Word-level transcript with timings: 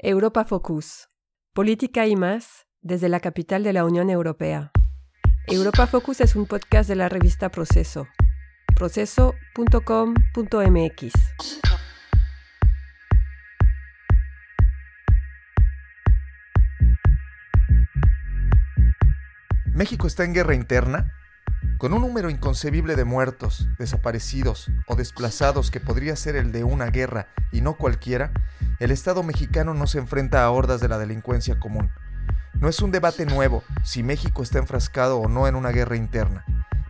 Europa 0.00 0.44
Focus. 0.44 1.08
Política 1.52 2.06
y 2.06 2.14
más 2.14 2.68
desde 2.82 3.08
la 3.08 3.18
capital 3.18 3.64
de 3.64 3.72
la 3.72 3.84
Unión 3.84 4.10
Europea. 4.10 4.70
Europa 5.48 5.88
Focus 5.88 6.20
es 6.20 6.36
un 6.36 6.46
podcast 6.46 6.88
de 6.88 6.94
la 6.94 7.08
revista 7.08 7.48
Proceso. 7.48 8.06
proceso.com.mx. 8.76 11.12
México 19.74 20.06
está 20.06 20.22
en 20.22 20.32
guerra 20.32 20.54
interna 20.54 21.12
con 21.78 21.92
un 21.92 22.02
número 22.02 22.28
inconcebible 22.28 22.96
de 22.96 23.04
muertos, 23.04 23.68
desaparecidos 23.78 24.68
o 24.86 24.96
desplazados 24.96 25.70
que 25.70 25.78
podría 25.78 26.16
ser 26.16 26.34
el 26.34 26.50
de 26.50 26.64
una 26.64 26.86
guerra 26.86 27.28
y 27.52 27.60
no 27.60 27.76
cualquiera, 27.76 28.32
el 28.80 28.90
Estado 28.90 29.22
mexicano 29.22 29.74
no 29.74 29.86
se 29.86 29.98
enfrenta 29.98 30.44
a 30.44 30.50
hordas 30.50 30.80
de 30.80 30.88
la 30.88 30.98
delincuencia 30.98 31.60
común. 31.60 31.90
No 32.54 32.68
es 32.68 32.80
un 32.80 32.90
debate 32.90 33.26
nuevo 33.26 33.62
si 33.84 34.02
México 34.02 34.42
está 34.42 34.58
enfrascado 34.58 35.18
o 35.18 35.28
no 35.28 35.46
en 35.46 35.54
una 35.54 35.70
guerra 35.70 35.96
interna, 35.96 36.44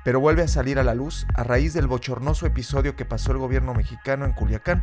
pero 0.09 0.21
vuelve 0.21 0.41
a 0.41 0.49
salir 0.49 0.79
a 0.79 0.85
la 0.85 0.95
luz 0.95 1.27
a 1.35 1.45
raíz 1.45 1.75
del 1.75 1.87
bochornoso 1.87 2.47
episodio 2.47 2.97
que 2.97 3.05
pasó 3.05 3.31
el 3.33 3.37
gobierno 3.37 3.75
mexicano 3.75 4.25
en 4.25 4.33
Culiacán, 4.33 4.83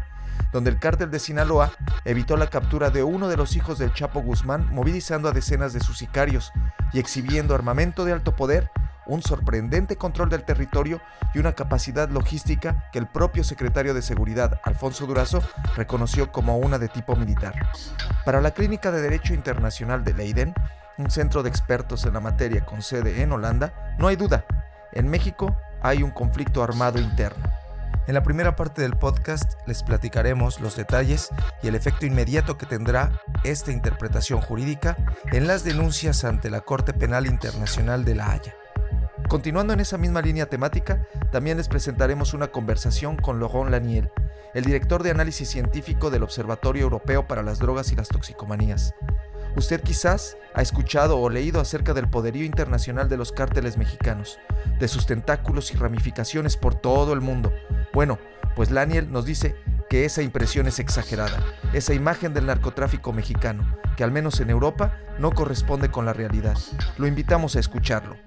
donde 0.53 0.69
el 0.69 0.77
cártel 0.77 1.09
de 1.09 1.17
Sinaloa 1.17 1.71
evitó 2.03 2.37
la 2.37 2.51
captura 2.51 2.91
de 2.91 3.01
uno 3.01 3.27
de 3.27 3.35
los 3.35 3.55
hijos 3.55 3.79
del 3.79 3.91
Chapo 3.91 4.21
Guzmán, 4.21 4.71
movilizando 4.71 5.27
a 5.27 5.31
decenas 5.31 5.73
de 5.73 5.79
sus 5.79 5.97
sicarios 5.97 6.51
y 6.93 6.99
exhibiendo 6.99 7.55
armamento 7.55 8.05
de 8.05 8.11
alto 8.11 8.35
poder 8.35 8.69
un 9.07 9.23
sorprendente 9.23 9.95
control 9.95 10.29
del 10.29 10.43
territorio 10.43 11.01
y 11.33 11.39
una 11.39 11.53
capacidad 11.53 12.07
logística 12.07 12.87
que 12.91 12.99
el 12.99 13.07
propio 13.07 13.43
secretario 13.43 13.95
de 13.95 14.03
Seguridad, 14.03 14.61
Alfonso 14.63 15.07
Durazo, 15.07 15.41
reconoció 15.75 16.31
como 16.31 16.59
una 16.59 16.77
de 16.77 16.87
tipo 16.87 17.15
militar. 17.15 17.55
Para 18.25 18.41
la 18.41 18.51
Clínica 18.51 18.91
de 18.91 19.01
Derecho 19.01 19.33
Internacional 19.33 20.03
de 20.03 20.13
Leiden, 20.13 20.53
un 20.99 21.09
centro 21.09 21.41
de 21.41 21.49
expertos 21.49 22.05
en 22.05 22.13
la 22.13 22.19
materia 22.19 22.63
con 22.63 22.83
sede 22.83 23.23
en 23.23 23.31
Holanda, 23.31 23.95
no 23.97 24.07
hay 24.07 24.17
duda, 24.17 24.45
en 24.95 25.09
México 25.09 25.55
hay 25.81 26.01
un 26.01 26.11
conflicto 26.11 26.63
armado 26.63 26.99
interno. 26.99 27.43
En 28.07 28.13
la 28.13 28.23
primera 28.23 28.55
parte 28.55 28.81
del 28.81 28.95
podcast 28.95 29.53
les 29.67 29.83
platicaremos 29.83 30.59
los 30.59 30.75
detalles 30.75 31.29
y 31.61 31.67
el 31.67 31.75
efecto 31.75 32.05
inmediato 32.05 32.57
que 32.57 32.65
tendrá 32.65 33.21
esta 33.43 33.71
interpretación 33.71 34.41
jurídica 34.41 34.95
en 35.31 35.47
las 35.47 35.63
denuncias 35.63 36.23
ante 36.23 36.49
la 36.49 36.61
Corte 36.61 36.93
Penal 36.93 37.25
Internacional 37.25 38.05
de 38.05 38.15
La 38.15 38.31
Haya. 38.31 38.55
Continuando 39.27 39.73
en 39.73 39.79
esa 39.79 39.97
misma 39.97 40.21
línea 40.21 40.45
temática, 40.45 41.07
también 41.31 41.57
les 41.57 41.67
presentaremos 41.67 42.35
una 42.35 42.47
conversación 42.47 43.17
con 43.17 43.39
Laurent 43.39 43.71
Laniel, 43.71 44.11
el 44.53 44.63
director 44.63 45.01
de 45.01 45.11
análisis 45.11 45.49
científico 45.49 46.11
del 46.11 46.23
Observatorio 46.23 46.83
Europeo 46.83 47.27
para 47.27 47.41
las 47.41 47.57
Drogas 47.57 47.91
y 47.91 47.95
las 47.95 48.07
Toxicomanías. 48.07 48.93
Usted 49.55 49.81
quizás 49.81 50.35
ha 50.53 50.61
escuchado 50.61 51.17
o 51.17 51.29
leído 51.29 51.61
acerca 51.61 51.93
del 51.93 52.09
poderío 52.09 52.43
internacional 52.43 53.07
de 53.07 53.15
los 53.15 53.31
cárteles 53.31 53.77
mexicanos, 53.77 54.37
de 54.79 54.89
sus 54.89 55.05
tentáculos 55.05 55.73
y 55.73 55.77
ramificaciones 55.77 56.57
por 56.57 56.75
todo 56.75 57.13
el 57.13 57.21
mundo. 57.21 57.53
Bueno, 57.93 58.19
pues 58.55 58.69
Laniel 58.69 59.09
nos 59.11 59.25
dice 59.25 59.55
que 59.89 60.03
esa 60.03 60.21
impresión 60.21 60.67
es 60.67 60.79
exagerada, 60.79 61.39
esa 61.71 61.93
imagen 61.93 62.33
del 62.33 62.47
narcotráfico 62.47 63.13
mexicano, 63.13 63.77
que 63.95 64.03
al 64.03 64.11
menos 64.11 64.41
en 64.41 64.49
Europa 64.49 64.97
no 65.19 65.31
corresponde 65.31 65.89
con 65.89 66.05
la 66.05 66.11
realidad. 66.11 66.57
Lo 66.97 67.07
invitamos 67.07 67.55
a 67.55 67.59
escucharlo. 67.59 68.17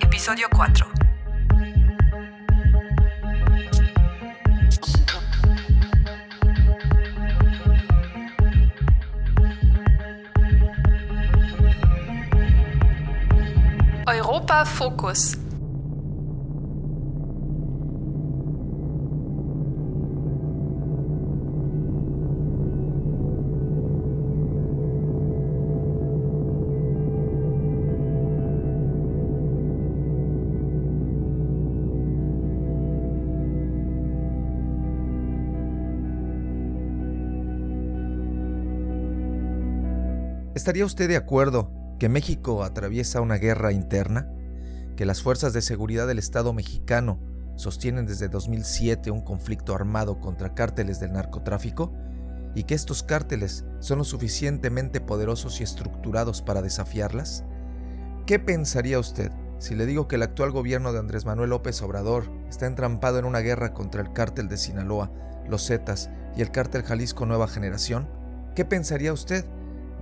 Episodio 0.00 0.46
4. 0.54 0.99
Europa 14.14 14.64
Focus. 14.64 15.36
¿Estaría 40.54 40.84
usted 40.84 41.08
de 41.08 41.16
acuerdo 41.16 41.79
que 42.00 42.08
México 42.08 42.64
atraviesa 42.64 43.20
una 43.20 43.36
guerra 43.36 43.72
interna? 43.72 44.26
¿Que 44.96 45.04
las 45.04 45.22
fuerzas 45.22 45.52
de 45.52 45.60
seguridad 45.60 46.06
del 46.06 46.18
Estado 46.18 46.54
mexicano 46.54 47.20
sostienen 47.56 48.06
desde 48.06 48.30
2007 48.30 49.10
un 49.10 49.20
conflicto 49.20 49.74
armado 49.74 50.18
contra 50.18 50.54
cárteles 50.54 50.98
del 50.98 51.12
narcotráfico? 51.12 51.92
¿Y 52.54 52.64
que 52.64 52.74
estos 52.74 53.02
cárteles 53.02 53.66
son 53.80 53.98
lo 53.98 54.04
suficientemente 54.04 55.02
poderosos 55.02 55.60
y 55.60 55.64
estructurados 55.64 56.40
para 56.40 56.62
desafiarlas? 56.62 57.44
¿Qué 58.24 58.38
pensaría 58.38 58.98
usted 58.98 59.30
si 59.58 59.74
le 59.74 59.84
digo 59.84 60.08
que 60.08 60.16
el 60.16 60.22
actual 60.22 60.52
gobierno 60.52 60.94
de 60.94 61.00
Andrés 61.00 61.26
Manuel 61.26 61.50
López 61.50 61.82
Obrador 61.82 62.32
está 62.48 62.64
entrampado 62.64 63.18
en 63.18 63.26
una 63.26 63.40
guerra 63.40 63.74
contra 63.74 64.00
el 64.00 64.14
cártel 64.14 64.48
de 64.48 64.56
Sinaloa, 64.56 65.12
los 65.46 65.66
Zetas 65.66 66.08
y 66.34 66.40
el 66.40 66.50
cártel 66.50 66.82
Jalisco 66.82 67.26
Nueva 67.26 67.46
Generación? 67.46 68.08
¿Qué 68.54 68.64
pensaría 68.64 69.12
usted 69.12 69.44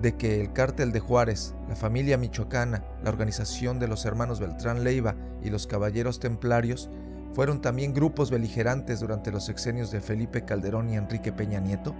de 0.00 0.16
que 0.16 0.41
el 0.41 0.53
cártel 0.53 0.92
de 0.92 1.00
Juárez, 1.00 1.54
la 1.69 1.76
familia 1.76 2.16
michoacana, 2.16 2.84
la 3.03 3.10
organización 3.10 3.78
de 3.78 3.88
los 3.88 4.04
hermanos 4.04 4.41
Beltrán 4.41 4.84
Leiva 4.84 5.16
y 5.42 5.50
los 5.50 5.66
caballeros 5.66 6.20
templarios 6.20 6.88
fueron 7.34 7.60
también 7.60 7.94
grupos 7.94 8.31
beligerantes 8.31 9.00
durante 9.00 9.31
los 9.31 9.44
sexenios 9.44 9.91
de 9.91 10.00
Felipe 10.00 10.44
Calderón 10.44 10.88
y 10.88 10.97
Enrique 10.97 11.32
Peña 11.32 11.60
Nieto? 11.60 11.94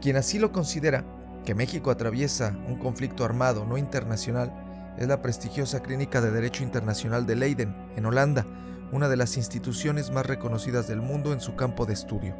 Quien 0.00 0.16
así 0.16 0.38
lo 0.38 0.52
considera, 0.52 1.04
que 1.44 1.54
México 1.54 1.90
atraviesa 1.90 2.56
un 2.68 2.76
conflicto 2.76 3.24
armado 3.24 3.64
no 3.64 3.78
internacional, 3.78 4.52
es 4.98 5.06
la 5.06 5.22
prestigiosa 5.22 5.80
Clínica 5.80 6.20
de 6.20 6.30
Derecho 6.30 6.64
Internacional 6.64 7.26
de 7.26 7.36
Leiden, 7.36 7.74
en 7.96 8.06
Holanda, 8.06 8.46
una 8.92 9.08
de 9.08 9.16
las 9.16 9.36
instituciones 9.36 10.10
más 10.10 10.26
reconocidas 10.26 10.88
del 10.88 11.00
mundo 11.00 11.32
en 11.32 11.40
su 11.40 11.54
campo 11.54 11.86
de 11.86 11.92
estudio. 11.94 12.36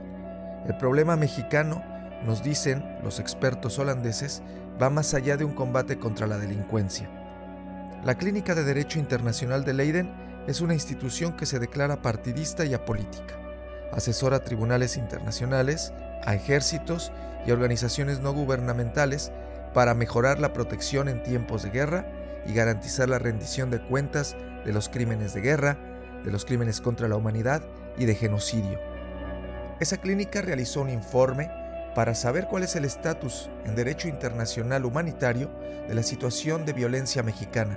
El 0.67 0.77
problema 0.77 1.17
mexicano, 1.17 1.83
nos 2.25 2.43
dicen 2.43 2.85
los 3.03 3.21
expertos 3.21 3.79
holandeses, 3.79 4.43
va 4.81 4.91
más 4.91 5.15
allá 5.15 5.37
de 5.37 5.45
un 5.45 5.55
combate 5.55 5.99
contra 5.99 6.27
la 6.27 6.39
delincuencia. 6.39 7.11
La 8.05 8.17
Clínica 8.17 8.55
de 8.55 8.65
Derecho 8.65 8.99
Internacional 8.99 9.65
de 9.65 9.75
Leiden 9.75 10.11
es 10.47 10.61
una 10.61 10.75
institución 10.75 11.37
que 11.37 11.47
se 11.47 11.59
declara 11.59 12.01
partidista 12.01 12.65
y 12.65 12.75
apolítica. 12.75 13.35
Asesora 13.93 14.37
a 14.37 14.45
tribunales 14.45 14.97
internacionales, 14.97 15.93
a 16.25 16.35
ejércitos 16.35 17.13
y 17.47 17.51
organizaciones 17.51 18.21
no 18.21 18.33
gubernamentales 18.33 19.33
para 19.75 19.95
mejorar 19.95 20.39
la 20.39 20.53
protección 20.53 21.09
en 21.09 21.23
tiempos 21.23 21.63
de 21.63 21.71
guerra 21.71 22.07
y 22.47 22.55
garantizar 22.55 23.09
la 23.09 23.19
rendición 23.19 23.71
de 23.71 23.81
cuentas 23.81 24.37
de 24.65 24.73
los 24.73 24.89
crímenes 24.89 25.35
de 25.35 25.41
guerra, 25.41 25.77
de 26.25 26.31
los 26.31 26.45
crímenes 26.45 26.81
contra 26.81 27.09
la 27.09 27.17
humanidad 27.17 27.63
y 27.97 28.05
de 28.05 28.15
genocidio. 28.15 28.79
Esa 29.81 29.97
clínica 29.99 30.41
realizó 30.41 30.81
un 30.83 30.91
informe 30.91 31.51
para 31.99 32.15
saber 32.15 32.47
cuál 32.47 32.63
es 32.63 32.77
el 32.77 32.85
estatus 32.85 33.51
en 33.65 33.75
derecho 33.75 34.07
internacional 34.07 34.85
humanitario 34.85 35.51
de 35.89 35.97
la 35.97 36.05
situación 36.05 36.65
de 36.65 36.73
violencia 36.73 37.25
mexicana. 37.25 37.77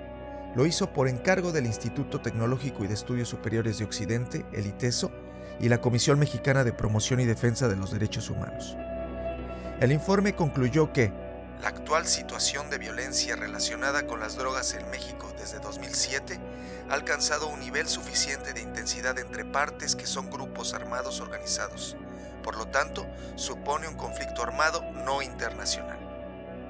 Lo 0.53 0.67
hizo 0.67 0.93
por 0.93 1.07
encargo 1.07 1.51
del 1.51 1.65
Instituto 1.65 2.21
Tecnológico 2.21 2.83
y 2.83 2.87
de 2.87 2.93
Estudios 2.93 3.29
Superiores 3.29 3.79
de 3.79 3.85
Occidente, 3.85 4.45
el 4.53 4.67
ITESO, 4.67 5.11
y 5.59 5.69
la 5.69 5.81
Comisión 5.81 6.19
Mexicana 6.19 6.63
de 6.63 6.71
Promoción 6.71 7.19
y 7.19 7.25
Defensa 7.25 7.67
de 7.67 7.77
los 7.77 7.89
Derechos 7.89 8.29
Humanos. 8.29 8.77
El 9.79 9.91
informe 9.91 10.35
concluyó 10.35 10.93
que 10.93 11.11
la 11.63 11.69
actual 11.69 12.05
situación 12.05 12.69
de 12.69 12.77
violencia 12.77 13.35
relacionada 13.35 14.05
con 14.05 14.19
las 14.19 14.35
drogas 14.35 14.75
en 14.75 14.87
México 14.91 15.33
desde 15.39 15.57
2007 15.57 16.39
ha 16.91 16.93
alcanzado 16.93 17.47
un 17.47 17.59
nivel 17.59 17.87
suficiente 17.87 18.53
de 18.53 18.61
intensidad 18.61 19.17
entre 19.17 19.45
partes 19.45 19.95
que 19.95 20.05
son 20.05 20.29
grupos 20.29 20.75
armados 20.75 21.21
organizados 21.21 21.97
por 22.41 22.57
lo 22.57 22.67
tanto, 22.67 23.07
supone 23.35 23.87
un 23.87 23.95
conflicto 23.95 24.43
armado 24.43 24.81
no 25.05 25.21
internacional. 25.21 25.99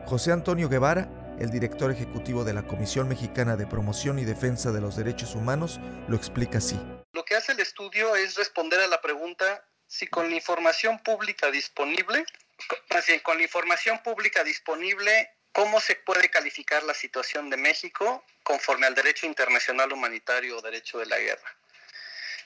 José 0.05 0.31
Antonio 0.31 0.69
Guevara, 0.69 1.07
el 1.39 1.51
director 1.51 1.91
ejecutivo 1.91 2.43
de 2.43 2.53
la 2.53 2.63
Comisión 2.63 3.07
Mexicana 3.07 3.55
de 3.55 3.65
Promoción 3.65 4.19
y 4.19 4.25
Defensa 4.25 4.71
de 4.71 4.81
los 4.81 4.95
Derechos 4.95 5.35
Humanos, 5.35 5.79
lo 6.07 6.15
explica 6.15 6.57
así. 6.57 6.79
Lo 7.13 7.25
que 7.25 7.35
hace 7.35 7.53
el 7.53 7.59
estudio 7.59 8.15
es 8.15 8.35
responder 8.35 8.79
a 8.79 8.87
la 8.87 9.01
pregunta 9.01 9.63
si 9.87 10.07
con 10.07 10.29
la 10.29 10.35
información 10.35 10.99
pública 10.99 11.51
disponible, 11.51 12.25
con 13.23 13.37
la 13.37 13.43
información 13.43 14.01
pública 14.03 14.43
disponible, 14.43 15.31
¿cómo 15.51 15.79
se 15.79 15.95
puede 15.95 16.29
calificar 16.29 16.83
la 16.83 16.93
situación 16.93 17.49
de 17.49 17.57
México 17.57 18.23
conforme 18.43 18.87
al 18.87 18.95
derecho 18.95 19.25
internacional 19.25 19.91
humanitario 19.91 20.57
o 20.57 20.61
derecho 20.61 20.99
de 20.99 21.07
la 21.07 21.19
guerra? 21.19 21.57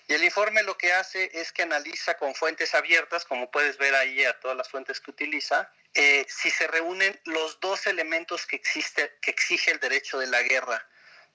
Y 0.08 0.14
el 0.14 0.24
informe 0.24 0.62
lo 0.64 0.78
que 0.78 0.94
hace 0.94 1.32
es 1.34 1.52
que 1.52 1.64
analiza 1.64 2.16
con 2.18 2.36
fuentes 2.36 2.76
abiertas, 2.76 3.26
como 3.26 3.50
puedes 3.50 3.78
ver 3.78 3.96
ahí 3.96 4.24
a 4.24 4.40
todas 4.40 4.56
las 4.56 4.70
fuentes 4.70 5.00
que 5.00 5.12
utiliza, 5.12 5.72
eh, 5.96 6.26
si 6.28 6.50
se 6.52 6.68
reúnen 6.68 7.20
los 7.26 7.60
dos 7.60 7.88
elementos 7.88 8.46
que, 8.46 8.56
existe, 8.56 9.14
que 9.22 9.32
exige 9.32 9.72
el 9.72 9.80
derecho 9.80 10.20
de 10.20 10.28
la 10.28 10.44
guerra 10.44 10.86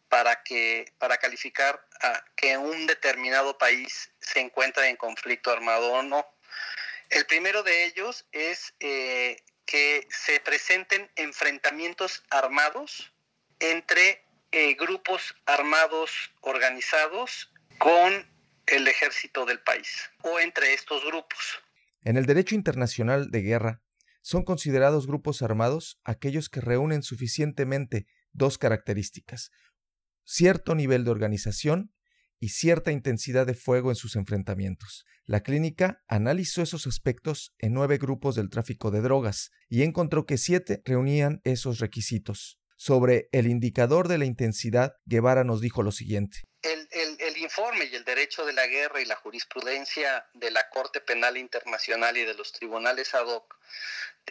para, 0.08 0.42
que, 0.42 0.92
para 0.98 1.16
calificar 1.16 1.84
a 2.02 2.24
que 2.36 2.56
un 2.58 2.86
determinado 2.86 3.58
país 3.58 4.12
se 4.20 4.40
encuentra 4.40 4.88
en 4.88 4.96
conflicto 4.96 5.50
armado 5.50 5.92
o 5.92 6.02
no. 6.02 6.26
El 7.08 7.26
primero 7.26 7.62
de 7.64 7.86
ellos 7.86 8.24
es 8.30 8.72
eh, 8.78 9.42
que 9.66 10.06
se 10.10 10.38
presenten 10.40 11.10
enfrentamientos 11.16 12.22
armados 12.30 13.12
entre 13.58 14.24
eh, 14.52 14.74
grupos 14.74 15.34
armados 15.46 16.32
organizados 16.40 17.52
con 17.78 18.29
el 18.70 18.86
ejército 18.88 19.44
del 19.44 19.60
país 19.60 20.10
o 20.22 20.40
entre 20.40 20.74
estos 20.74 21.04
grupos. 21.04 21.58
En 22.02 22.16
el 22.16 22.26
derecho 22.26 22.54
internacional 22.54 23.30
de 23.30 23.42
guerra, 23.42 23.82
son 24.22 24.44
considerados 24.44 25.06
grupos 25.06 25.42
armados 25.42 25.98
aquellos 26.04 26.48
que 26.48 26.60
reúnen 26.60 27.02
suficientemente 27.02 28.06
dos 28.32 28.58
características, 28.58 29.50
cierto 30.24 30.74
nivel 30.74 31.04
de 31.04 31.10
organización 31.10 31.92
y 32.38 32.50
cierta 32.50 32.92
intensidad 32.92 33.46
de 33.46 33.54
fuego 33.54 33.90
en 33.90 33.96
sus 33.96 34.16
enfrentamientos. 34.16 35.04
La 35.24 35.42
clínica 35.42 36.02
analizó 36.08 36.62
esos 36.62 36.86
aspectos 36.86 37.54
en 37.58 37.72
nueve 37.72 37.98
grupos 37.98 38.34
del 38.34 38.50
tráfico 38.50 38.90
de 38.90 39.00
drogas 39.00 39.50
y 39.68 39.82
encontró 39.82 40.26
que 40.26 40.38
siete 40.38 40.82
reunían 40.84 41.40
esos 41.44 41.78
requisitos. 41.78 42.58
Sobre 42.76 43.28
el 43.32 43.46
indicador 43.46 44.08
de 44.08 44.16
la 44.16 44.24
intensidad, 44.24 44.94
Guevara 45.04 45.44
nos 45.44 45.60
dijo 45.60 45.82
lo 45.82 45.92
siguiente. 45.92 46.38
El, 46.62 47.09
informe 47.40 47.86
y 47.86 47.94
el 47.94 48.04
derecho 48.04 48.44
de 48.44 48.52
la 48.52 48.66
guerra 48.66 49.00
y 49.00 49.04
la 49.04 49.16
jurisprudencia 49.16 50.26
de 50.34 50.50
la 50.50 50.68
Corte 50.70 51.00
Penal 51.00 51.36
Internacional 51.36 52.16
y 52.16 52.24
de 52.24 52.34
los 52.34 52.52
tribunales 52.52 53.14
ad 53.14 53.26
hoc 53.26 53.56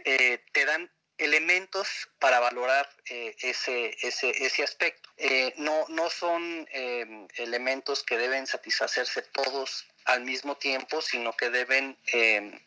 eh, 0.05 0.43
te 0.51 0.65
dan 0.65 0.89
elementos 1.17 2.09
para 2.17 2.39
valorar 2.39 2.89
eh, 3.09 3.35
ese, 3.41 3.95
ese, 4.01 4.29
ese, 4.45 4.63
aspecto. 4.63 5.09
Eh, 5.17 5.53
no, 5.57 5.85
no 5.89 6.09
son 6.09 6.67
em, 6.71 7.27
elementos 7.35 8.03
que 8.03 8.17
deben 8.17 8.47
satisfacerse 8.47 9.21
todos 9.23 9.85
al 10.05 10.23
mismo 10.23 10.55
tiempo, 10.55 11.01
sino 11.01 11.35
que 11.35 11.49
deben 11.49 11.97
em, 12.13 12.57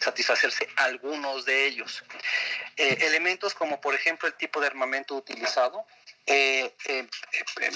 satisfacerse 0.00 0.68
algunos 0.76 1.44
de 1.44 1.66
ellos. 1.66 2.04
Elementos 2.76 3.54
como 3.54 3.80
por 3.80 3.94
ejemplo 3.94 4.28
el 4.28 4.34
tipo 4.34 4.60
de 4.60 4.66
armamento 4.66 5.14
utilizado, 5.14 5.84
eh, 6.26 6.72
eh, 6.88 7.08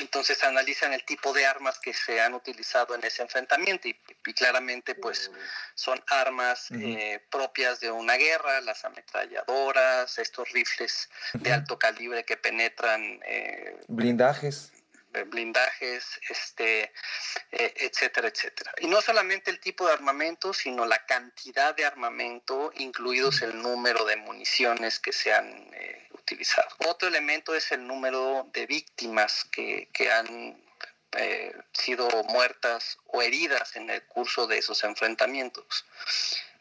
entonces 0.01 0.45
analizan 0.45 0.93
el 0.93 1.05
tipo 1.05 1.33
de 1.33 1.45
armas 1.45 1.81
que 1.81 1.93
se 1.93 2.21
han 2.21 2.33
utilizado 2.33 2.95
en 2.95 3.03
ese 3.03 3.23
enfrentamiento 3.23 3.89
y, 3.89 3.95
claramente 4.35 4.95
pues 4.95 5.31
son 5.75 6.03
armas 6.09 6.69
eh, 6.71 7.21
propias 7.31 7.81
de 7.81 7.91
una 7.91 8.15
guerra, 8.15 8.61
las 8.61 8.85
ametralladoras, 8.85 10.19
estos 10.19 10.51
rifles 10.53 11.09
de 11.35 11.53
alto 11.53 11.79
calibre 11.79 12.25
que 12.25 12.37
penetran 12.37 13.21
blindajes 13.89 14.73
blindajes, 15.25 16.21
este, 16.29 16.93
etcétera, 17.51 18.29
etcétera. 18.29 18.73
Y 18.81 18.87
no 18.87 19.01
solamente 19.01 19.51
el 19.51 19.61
tipo 19.61 19.87
de 19.87 19.95
armamento, 19.95 20.53
sino 20.53 20.87
la 20.87 21.05
cantidad 21.07 21.75
de 21.75 21.85
armamento, 21.85 22.73
incluidos 22.77 23.43
el 23.43 23.61
número 23.61 24.05
de 24.05 24.17
municiones 24.17 24.99
que 24.99 25.13
se 25.13 25.33
han 25.33 25.71
otro 26.87 27.09
elemento 27.09 27.55
es 27.55 27.71
el 27.73 27.87
número 27.87 28.49
de 28.53 28.67
víctimas 28.67 29.45
que, 29.45 29.89
han 30.11 30.61
eh, 31.13 31.55
sido 31.73 32.09
muertas 32.25 32.99
o 33.07 33.23
heridas 33.23 33.77
en 33.77 33.91
el 33.91 34.03
curso 34.05 34.47
de 34.47 34.59
esos 34.59 34.83
enfrentamientos. 34.85 35.87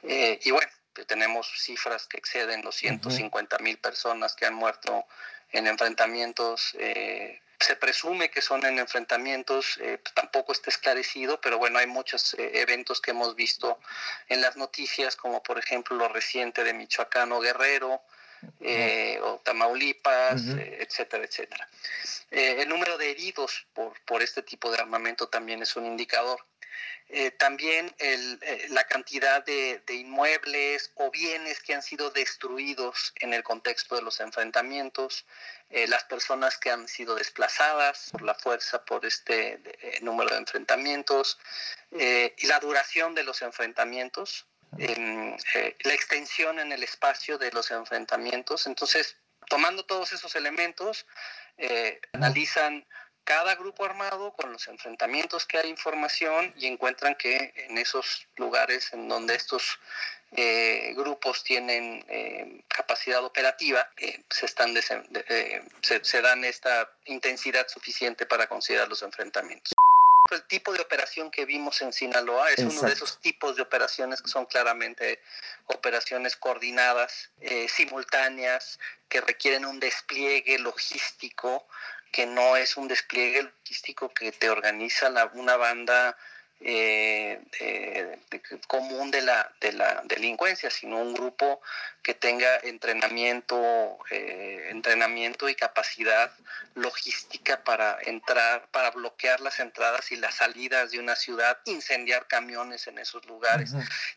Eh, 0.04 0.40
y 0.44 0.52
bueno, 0.52 0.72
tenemos 1.08 1.52
cifras 1.58 2.08
que 2.08 2.18
exceden 2.18 2.62
los 2.64 2.76
150 2.76 3.58
mil 3.60 3.78
personas 3.80 4.36
que 4.36 4.46
han 4.46 4.54
muerto 4.54 5.06
en 5.52 5.68
enfrentamientos. 5.68 6.76
Eh, 6.80 7.42
se 7.60 7.76
presume 7.76 8.30
que 8.30 8.42
son 8.42 8.66
en 8.66 8.80
enfrentamientos, 8.80 9.80
tampoco 10.14 10.52
está 10.52 10.70
esclarecido, 10.70 11.40
pero 11.42 11.58
bueno, 11.58 11.80
hay 11.80 11.88
muchos 11.88 12.36
eventos 12.38 13.02
que 13.02 13.12
hemos 13.12 13.36
visto 13.36 13.80
en 14.28 14.42
las 14.42 14.58
noticias, 14.58 15.16
como 15.16 15.42
por 15.42 15.58
ejemplo 15.58 15.96
lo 15.96 16.08
reciente 16.08 16.64
de 16.64 16.74
Michoacán 16.74 17.32
o 17.32 17.40
Guerrero, 17.40 18.02
eh, 18.60 19.20
o 19.22 19.40
Tamaulipas, 19.40 20.42
eh, 20.48 20.78
etcétera, 20.82 21.24
etcétera. 21.24 21.68
Eh, 22.32 22.62
el 22.62 22.70
número 22.70 22.98
de 22.98 23.12
heridos 23.12 23.68
por, 23.74 23.94
por, 24.06 24.22
este 24.22 24.42
tipo 24.42 24.72
de 24.72 24.80
armamento 24.80 25.28
también 25.28 25.62
es 25.62 25.76
un 25.76 25.86
indicador. 25.86 26.40
también 27.38 27.94
el, 28.00 28.40
la 28.70 28.84
cantidad 28.86 29.46
de, 29.46 29.82
de, 29.86 29.94
inmuebles 29.94 30.92
o 30.96 31.12
bienes 31.12 31.62
que 31.62 31.76
han 31.76 31.84
sido 31.84 32.10
destruidos 32.10 33.14
en 33.20 33.34
el 33.34 33.44
contexto 33.44 33.96
de 33.96 34.02
los 34.02 34.20
enfrentamientos, 34.20 35.26
las 35.70 36.04
personas 36.06 36.58
que 36.58 36.72
han 36.72 36.88
sido 36.88 37.14
desplazadas 37.16 38.10
por 38.12 38.24
la 38.24 38.34
fuerza 38.34 38.84
por 38.84 39.06
este 39.06 39.60
número 40.02 40.32
de 40.32 40.38
enfrentamientos 40.38 41.38
y 41.92 42.48
la 42.48 42.60
duración 42.60 43.14
de 43.14 43.24
los 43.24 43.42
enfrentamientos, 43.44 44.48
eh, 44.78 45.76
la 45.84 45.94
extensión 45.94 46.60
en 46.60 46.72
el 46.72 46.84
espacio 46.84 47.38
de 47.38 47.52
los 47.52 47.72
enfrentamientos. 47.72 48.68
Entonces, 48.68 49.18
tomando 49.50 49.86
todos 49.86 50.12
esos 50.14 50.36
elementos, 50.36 51.06
eh, 51.58 52.00
analizan 52.14 52.86
cada 53.24 53.56
grupo 53.56 53.86
armado 53.86 54.34
con 54.34 54.52
los 54.52 54.68
enfrentamientos 54.68 55.46
que 55.46 55.58
hay 55.58 55.70
información 55.70 56.54
y 56.58 56.68
encuentran 56.68 57.16
que 57.16 57.54
en 57.56 57.78
esos 57.78 58.28
lugares 58.36 58.94
en 58.94 59.08
donde 59.08 59.34
estos 59.34 59.80
eh, 60.32 60.94
grupos 60.96 61.44
tienen 61.44 62.06
capacidad 62.68 63.24
operativa, 63.24 63.90
se, 64.30 66.22
dan 66.22 66.44
esta 66.44 66.92
intensidad 67.06 67.68
suficiente 67.68 68.26
para 68.28 68.48
considerar 68.48 68.90
los 68.90 69.02
enfrentamientos. 69.02 69.75
El 70.32 70.44
tipo 70.44 70.74
de 70.74 70.82
operación 70.82 71.30
que 71.30 71.46
vimos 71.46 71.82
en 71.82 71.94
Sinaloa 71.94 72.50
es 72.50 72.60
uno 72.60 72.82
de 72.82 72.94
esos 72.94 73.20
tipos 73.20 73.56
de 73.56 73.62
operaciones 73.62 74.22
que 74.22 74.28
son 74.28 74.46
claramente 74.46 75.22
operaciones 75.66 76.36
coordinadas, 76.36 77.30
eh, 77.42 77.68
simultáneas, 77.70 78.80
que 79.08 79.22
requieren 79.22 79.66
un 79.66 79.80
despliegue 79.80 80.58
logístico, 80.58 81.68
que 82.12 82.26
no 82.26 82.58
es 82.58 82.76
un 82.76 82.88
despliegue 82.88 83.44
logístico 83.44 84.10
que 84.10 84.32
te 84.32 84.50
organiza 84.50 85.12
una 85.34 85.58
banda 85.58 86.18
eh, 86.68 87.40
eh, 87.60 88.20
común 88.68 89.12
de 89.12 89.22
la, 89.22 89.52
de 89.62 89.72
la 89.74 90.02
delincuencia, 90.06 90.72
sino 90.72 90.98
un 90.98 91.14
grupo 91.14 91.62
que 92.02 92.16
tenga 92.16 92.58
entrenamiento, 92.64 94.00
eh, 94.10 94.70
entrenamiento 94.72 95.48
y 95.48 95.54
capacidad 95.54 96.32
logística 96.74 97.64
para 97.64 98.00
entrar, 98.02 98.68
para 98.72 98.90
bloquear 98.90 99.42
las 99.42 99.60
entradas 99.60 100.12
y 100.12 100.16
las 100.16 100.36
salidas 100.36 100.90
de 100.90 101.00
una 101.00 101.16
ciudad, 101.16 101.60
incendiar 101.66 102.28
camiones 102.28 102.88
en 102.88 102.98
esos 102.98 103.24
lugares. 103.26 103.72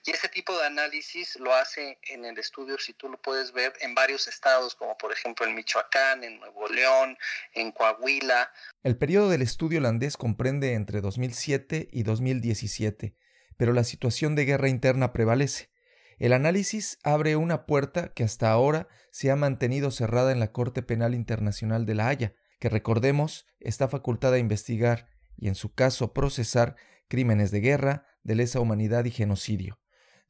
Y 0.04 0.10
ese 0.10 0.28
tipo 0.28 0.58
de 0.58 0.66
análisis 0.66 1.36
lo 1.36 1.54
hace 1.54 1.98
en 2.04 2.24
el 2.24 2.38
estudio, 2.38 2.78
si 2.78 2.94
tú 2.94 3.10
lo 3.10 3.18
puedes 3.18 3.52
ver, 3.52 3.74
en 3.80 3.94
varios 3.94 4.26
estados, 4.26 4.74
como 4.74 4.96
por 4.96 5.12
ejemplo 5.12 5.44
en 5.44 5.54
Michoacán, 5.54 6.24
en 6.24 6.40
Nuevo 6.40 6.66
León, 6.68 7.18
en 7.52 7.72
Coahuila. 7.72 8.50
El 8.88 8.96
periodo 8.96 9.28
del 9.28 9.42
estudio 9.42 9.80
holandés 9.80 10.16
comprende 10.16 10.72
entre 10.72 11.02
2007 11.02 11.90
y 11.92 12.04
2017, 12.04 13.14
pero 13.58 13.74
la 13.74 13.84
situación 13.84 14.34
de 14.34 14.46
guerra 14.46 14.70
interna 14.70 15.12
prevalece. 15.12 15.68
El 16.16 16.32
análisis 16.32 16.98
abre 17.02 17.36
una 17.36 17.66
puerta 17.66 18.14
que 18.14 18.24
hasta 18.24 18.50
ahora 18.50 18.88
se 19.10 19.30
ha 19.30 19.36
mantenido 19.36 19.90
cerrada 19.90 20.32
en 20.32 20.40
la 20.40 20.52
Corte 20.52 20.82
Penal 20.82 21.14
Internacional 21.14 21.84
de 21.84 21.96
La 21.96 22.08
Haya, 22.08 22.32
que 22.60 22.70
recordemos 22.70 23.44
está 23.60 23.88
facultada 23.88 24.36
a 24.36 24.38
investigar 24.38 25.10
y 25.36 25.48
en 25.48 25.54
su 25.54 25.74
caso 25.74 26.14
procesar 26.14 26.74
crímenes 27.08 27.50
de 27.50 27.60
guerra, 27.60 28.06
de 28.22 28.36
lesa 28.36 28.58
humanidad 28.58 29.04
y 29.04 29.10
genocidio. 29.10 29.78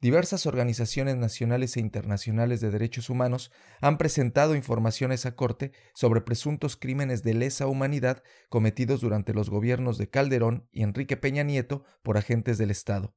Diversas 0.01 0.45
organizaciones 0.45 1.17
nacionales 1.17 1.75
e 1.75 1.81
internacionales 1.81 2.61
de 2.61 2.71
derechos 2.71 3.09
humanos 3.09 3.51
han 3.81 3.97
presentado 3.97 4.55
información 4.55 5.11
a 5.11 5.31
Corte 5.35 5.73
sobre 5.93 6.21
presuntos 6.21 6.77
crímenes 6.77 7.21
de 7.21 7.33
lesa 7.33 7.67
humanidad 7.67 8.23
cometidos 8.47 9.01
durante 9.01 9.33
los 9.33 9.49
gobiernos 9.49 9.97
de 9.97 10.09
Calderón 10.09 10.69
y 10.71 10.83
Enrique 10.83 11.17
Peña 11.17 11.43
Nieto 11.43 11.83
por 12.01 12.17
agentes 12.17 12.57
del 12.57 12.71
Estado. 12.71 13.13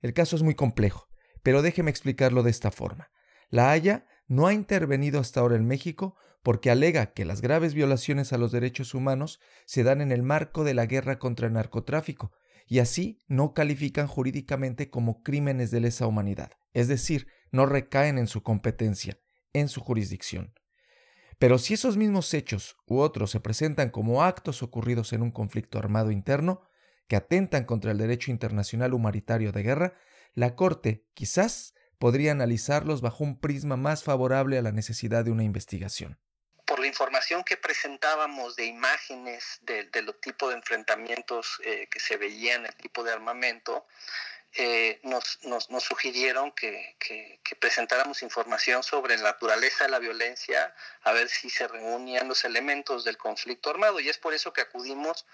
El 0.00 0.14
caso 0.14 0.36
es 0.36 0.42
muy 0.42 0.54
complejo, 0.54 1.08
pero 1.42 1.60
déjeme 1.60 1.90
explicarlo 1.90 2.42
de 2.42 2.50
esta 2.50 2.70
forma. 2.70 3.10
La 3.50 3.70
Haya 3.70 4.06
no 4.26 4.46
ha 4.46 4.54
intervenido 4.54 5.20
hasta 5.20 5.40
ahora 5.40 5.56
en 5.56 5.66
México 5.66 6.16
porque 6.42 6.70
alega 6.70 7.12
que 7.12 7.26
las 7.26 7.42
graves 7.42 7.74
violaciones 7.74 8.32
a 8.32 8.38
los 8.38 8.50
derechos 8.50 8.94
humanos 8.94 9.40
se 9.66 9.82
dan 9.82 10.00
en 10.00 10.10
el 10.10 10.22
marco 10.22 10.64
de 10.64 10.72
la 10.72 10.86
guerra 10.86 11.18
contra 11.18 11.48
el 11.48 11.52
narcotráfico 11.52 12.32
y 12.66 12.78
así 12.78 13.18
no 13.28 13.54
califican 13.54 14.06
jurídicamente 14.06 14.90
como 14.90 15.22
crímenes 15.22 15.70
de 15.70 15.80
lesa 15.80 16.06
humanidad, 16.06 16.52
es 16.72 16.88
decir, 16.88 17.28
no 17.50 17.66
recaen 17.66 18.18
en 18.18 18.26
su 18.26 18.42
competencia, 18.42 19.18
en 19.52 19.68
su 19.68 19.80
jurisdicción. 19.80 20.54
Pero 21.38 21.58
si 21.58 21.74
esos 21.74 21.96
mismos 21.96 22.32
hechos 22.32 22.76
u 22.86 22.98
otros 22.98 23.30
se 23.30 23.40
presentan 23.40 23.90
como 23.90 24.22
actos 24.22 24.62
ocurridos 24.62 25.12
en 25.12 25.22
un 25.22 25.30
conflicto 25.30 25.78
armado 25.78 26.10
interno, 26.10 26.62
que 27.06 27.16
atentan 27.16 27.64
contra 27.64 27.90
el 27.90 27.98
derecho 27.98 28.30
internacional 28.30 28.94
humanitario 28.94 29.52
de 29.52 29.62
guerra, 29.62 29.94
la 30.32 30.56
Corte 30.56 31.06
quizás 31.14 31.74
podría 31.98 32.32
analizarlos 32.32 33.00
bajo 33.00 33.24
un 33.24 33.38
prisma 33.38 33.76
más 33.76 34.04
favorable 34.04 34.58
a 34.58 34.62
la 34.62 34.72
necesidad 34.72 35.24
de 35.24 35.30
una 35.30 35.44
investigación. 35.44 36.18
Por 36.64 36.80
la 36.80 36.86
información 36.86 37.44
que 37.44 37.56
presentábamos 37.56 38.56
de 38.56 38.64
imágenes 38.64 39.60
de, 39.62 39.88
los 40.02 40.20
tipos 40.20 40.50
de 40.50 40.56
enfrentamientos 40.56 41.60
eh, 41.62 41.88
que 41.90 42.00
se 42.00 42.16
veían, 42.16 42.64
el 42.64 42.74
tipo 42.76 43.02
de 43.02 43.12
armamento, 43.12 43.86
eh, 44.56 45.00
nos, 45.02 45.40
sugirieron 45.80 46.52
que, 46.52 46.96
presentáramos 47.58 48.22
información 48.22 48.84
sobre 48.84 49.16
la 49.16 49.24
naturaleza 49.24 49.84
de 49.84 49.90
la 49.90 49.98
violencia, 49.98 50.74
a 51.02 51.12
ver 51.12 51.28
si 51.28 51.50
se 51.50 51.66
reunían 51.66 52.28
los 52.28 52.44
elementos 52.44 53.04
del 53.04 53.16
conflicto 53.16 53.70
armado. 53.70 53.98
Y 53.98 54.08
es 54.08 54.18
por 54.18 54.32
eso 54.32 54.52
que 54.52 54.60
acudimos 54.60 55.26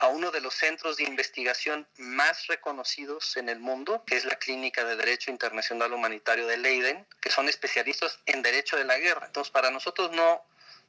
a 0.00 0.08
uno 0.08 0.30
de 0.30 0.40
los 0.42 0.54
centros 0.54 0.98
de 0.98 1.04
investigación 1.04 1.88
más 1.96 2.46
reconocidos 2.46 3.36
en 3.38 3.48
el 3.48 3.58
mundo, 3.58 4.04
que 4.06 4.16
es 4.16 4.26
la 4.26 4.36
Clínica 4.36 4.84
de 4.84 4.96
Derecho 4.96 5.30
Internacional 5.30 5.92
Humanitario 5.92 6.46
de 6.46 6.58
Leiden, 6.58 7.06
que 7.20 7.30
son 7.30 7.48
especialistas 7.48 8.18
en 8.26 8.42
derecho 8.42 8.76
de 8.76 8.84
la 8.84 8.98
guerra. 8.98 9.26
Entonces, 9.26 9.50
para 9.50 9.70
nosotros 9.70 10.12
no 10.12 10.44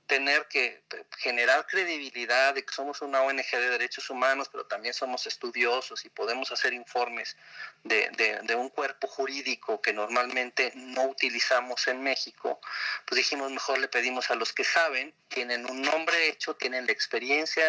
tener 0.10 0.48
que 0.48 0.82
generar 1.20 1.68
credibilidad 1.68 2.56
de 2.56 2.66
que 2.66 2.74
somos 2.74 3.00
una 3.02 3.22
ONG 3.22 3.52
de 3.52 3.70
derechos 3.70 4.10
humanos, 4.10 4.50
pero 4.52 4.66
también 4.66 4.96
somos 4.96 5.28
estudiosos 5.28 6.04
y 6.04 6.10
podemos 6.10 6.52
hacer 6.52 6.74
informes 6.74 7.38
de, 7.84 8.10
de, 8.44 8.56
un 8.56 8.70
cuerpo 8.70 9.08
jurídico 9.08 9.80
que 9.82 9.94
normalmente 9.94 10.72
no 10.74 11.04
utilizamos 11.04 11.88
en 11.88 12.02
México, 12.02 12.60
pues 13.06 13.18
dijimos 13.18 13.52
mejor 13.52 13.78
le 13.78 13.88
pedimos 13.88 14.32
a 14.32 14.36
los 14.36 14.52
que 14.52 14.64
saben, 14.64 15.14
tienen 15.28 15.70
un 15.70 15.84
nombre 15.84 16.28
hecho, 16.28 16.56
tienen 16.56 16.88
la 16.88 16.92
experiencia, 16.92 17.64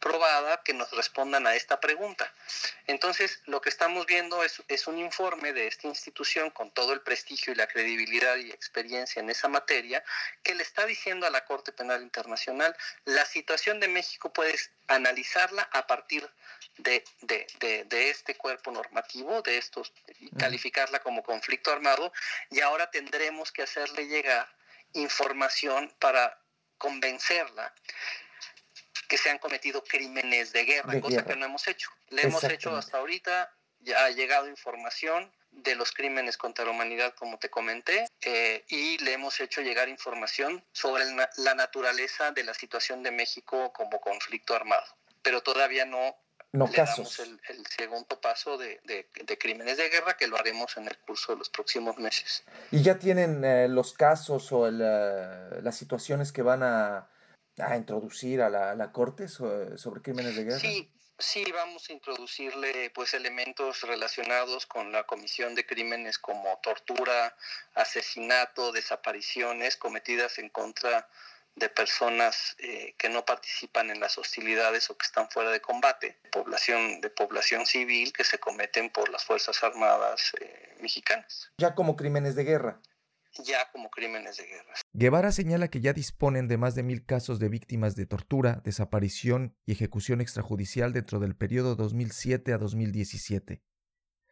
probada 0.00 0.62
que 0.64 0.72
nos 0.72 0.90
respondan 0.92 1.46
a 1.46 1.54
esta 1.54 1.78
pregunta. 1.78 2.32
Entonces, 2.86 3.40
lo 3.44 3.60
que 3.60 3.68
estamos 3.68 4.06
viendo 4.06 4.42
es, 4.42 4.62
es, 4.66 4.86
un 4.86 4.98
informe 4.98 5.52
de 5.52 5.66
esta 5.66 5.86
institución 5.86 6.50
con 6.50 6.70
todo 6.70 6.94
el 6.94 7.02
prestigio 7.02 7.52
y 7.52 7.56
la 7.56 7.68
credibilidad 7.68 8.36
y 8.36 8.50
experiencia 8.50 9.20
en 9.20 9.28
esa 9.30 9.48
materia 9.48 10.02
que 10.42 10.54
le 10.54 10.62
está 10.62 10.86
diciendo 10.86 11.26
a 11.26 11.30
la 11.30 11.44
Corte 11.44 11.72
Penal 11.80 12.02
Internacional. 12.02 12.76
La 13.06 13.24
situación 13.24 13.80
de 13.80 13.88
México 13.88 14.30
puedes 14.30 14.70
analizarla 14.86 15.62
a 15.72 15.86
partir 15.86 16.28
de, 16.76 17.02
de, 17.22 17.46
de, 17.58 17.84
de 17.84 18.10
este 18.10 18.34
cuerpo 18.34 18.70
normativo, 18.70 19.40
de 19.40 19.56
estos, 19.56 19.92
calificarla 20.38 20.98
como 21.00 21.22
conflicto 21.22 21.72
armado, 21.72 22.12
y 22.50 22.60
ahora 22.60 22.90
tendremos 22.90 23.50
que 23.50 23.62
hacerle 23.62 24.06
llegar 24.08 24.46
información 24.92 25.90
para 25.98 26.38
convencerla 26.76 27.72
que 29.08 29.16
se 29.16 29.30
han 29.30 29.38
cometido 29.38 29.82
crímenes 29.82 30.52
de 30.52 30.64
guerra, 30.64 31.00
cosa 31.00 31.24
que 31.24 31.34
no 31.34 31.46
hemos 31.46 31.66
hecho. 31.66 31.90
Le 32.10 32.22
hemos 32.22 32.44
hecho 32.44 32.76
hasta 32.76 32.98
ahorita, 32.98 33.52
ya 33.80 34.04
ha 34.04 34.10
llegado 34.10 34.48
información 34.48 35.32
de 35.50 35.74
los 35.74 35.92
crímenes 35.92 36.36
contra 36.36 36.64
la 36.64 36.70
humanidad, 36.70 37.14
como 37.14 37.38
te 37.38 37.50
comenté, 37.50 38.06
eh, 38.22 38.64
y 38.68 38.98
le 38.98 39.12
hemos 39.12 39.40
hecho 39.40 39.60
llegar 39.60 39.88
información 39.88 40.64
sobre 40.72 41.04
la 41.38 41.54
naturaleza 41.54 42.30
de 42.32 42.44
la 42.44 42.54
situación 42.54 43.02
de 43.02 43.10
México 43.10 43.72
como 43.72 44.00
conflicto 44.00 44.54
armado, 44.54 44.86
pero 45.22 45.42
todavía 45.42 45.84
no 45.84 46.16
no 46.52 46.66
le 46.66 46.72
casos. 46.72 47.16
Damos 47.16 47.40
el, 47.48 47.66
segundo 47.66 48.20
paso 48.20 48.58
de, 48.58 48.80
crímenes 49.38 49.76
de 49.76 49.88
guerra 49.88 50.16
que 50.16 50.26
lo 50.26 50.36
haremos 50.36 50.76
en 50.76 50.88
el 50.88 50.98
curso 50.98 51.32
de 51.32 51.38
los 51.38 51.48
próximos 51.48 51.96
meses. 51.98 52.44
¿Y 52.70 52.82
ya 52.82 52.98
tienen 52.98 53.44
eh, 53.44 53.68
los 53.68 53.92
casos 53.92 54.50
o 54.52 54.66
eh, 54.66 54.70
las 55.62 55.76
situaciones 55.76 56.32
que 56.32 56.42
van 56.42 56.62
a, 56.62 57.08
a 57.58 57.76
introducir 57.76 58.42
a 58.42 58.50
la, 58.50 58.92
Corte 58.92 59.28
sobre, 59.28 60.02
crímenes 60.02 60.36
de 60.36 60.44
guerra? 60.44 60.58
Sí, 60.58 60.90
sí, 61.20 61.44
vamos 61.52 61.88
a 61.88 61.92
introducirle 61.92 62.90
pues 62.90 63.14
elementos 63.14 63.82
relacionados 63.82 64.66
con 64.66 64.92
la 64.92 65.04
comisión 65.04 65.54
de 65.54 65.66
crímenes 65.66 66.18
como 66.18 66.58
tortura, 66.62 67.34
asesinato, 67.74 68.72
desapariciones 68.72 69.76
cometidas 69.76 70.38
en 70.38 70.48
contra 70.48 71.08
de 71.56 71.68
personas 71.68 72.56
eh, 72.58 72.94
que 72.96 73.08
no 73.08 73.24
participan 73.24 73.90
en 73.90 74.00
las 74.00 74.16
hostilidades 74.18 74.88
o 74.88 74.96
que 74.96 75.06
están 75.06 75.28
fuera 75.30 75.50
de 75.50 75.60
combate, 75.60 76.16
población 76.32 77.00
de 77.00 77.10
población 77.10 77.66
civil 77.66 78.12
que 78.12 78.24
se 78.24 78.38
cometen 78.38 78.90
por 78.90 79.08
las 79.10 79.24
fuerzas 79.24 79.62
armadas 79.62 80.32
eh, 80.40 80.76
mexicanas. 80.80 81.50
Ya 81.58 81.74
como 81.74 81.96
crímenes 81.96 82.34
de 82.34 82.44
guerra 82.44 82.80
ya 83.44 83.70
como 83.72 83.90
crímenes 83.90 84.36
de 84.36 84.46
guerra. 84.46 84.74
Guevara 84.92 85.32
señala 85.32 85.68
que 85.68 85.80
ya 85.80 85.92
disponen 85.92 86.48
de 86.48 86.56
más 86.56 86.74
de 86.74 86.82
mil 86.82 87.04
casos 87.04 87.38
de 87.38 87.48
víctimas 87.48 87.96
de 87.96 88.06
tortura, 88.06 88.60
desaparición 88.64 89.56
y 89.64 89.72
ejecución 89.72 90.20
extrajudicial 90.20 90.92
dentro 90.92 91.20
del 91.20 91.36
periodo 91.36 91.76
2007 91.76 92.52
a 92.52 92.58
2017. 92.58 93.62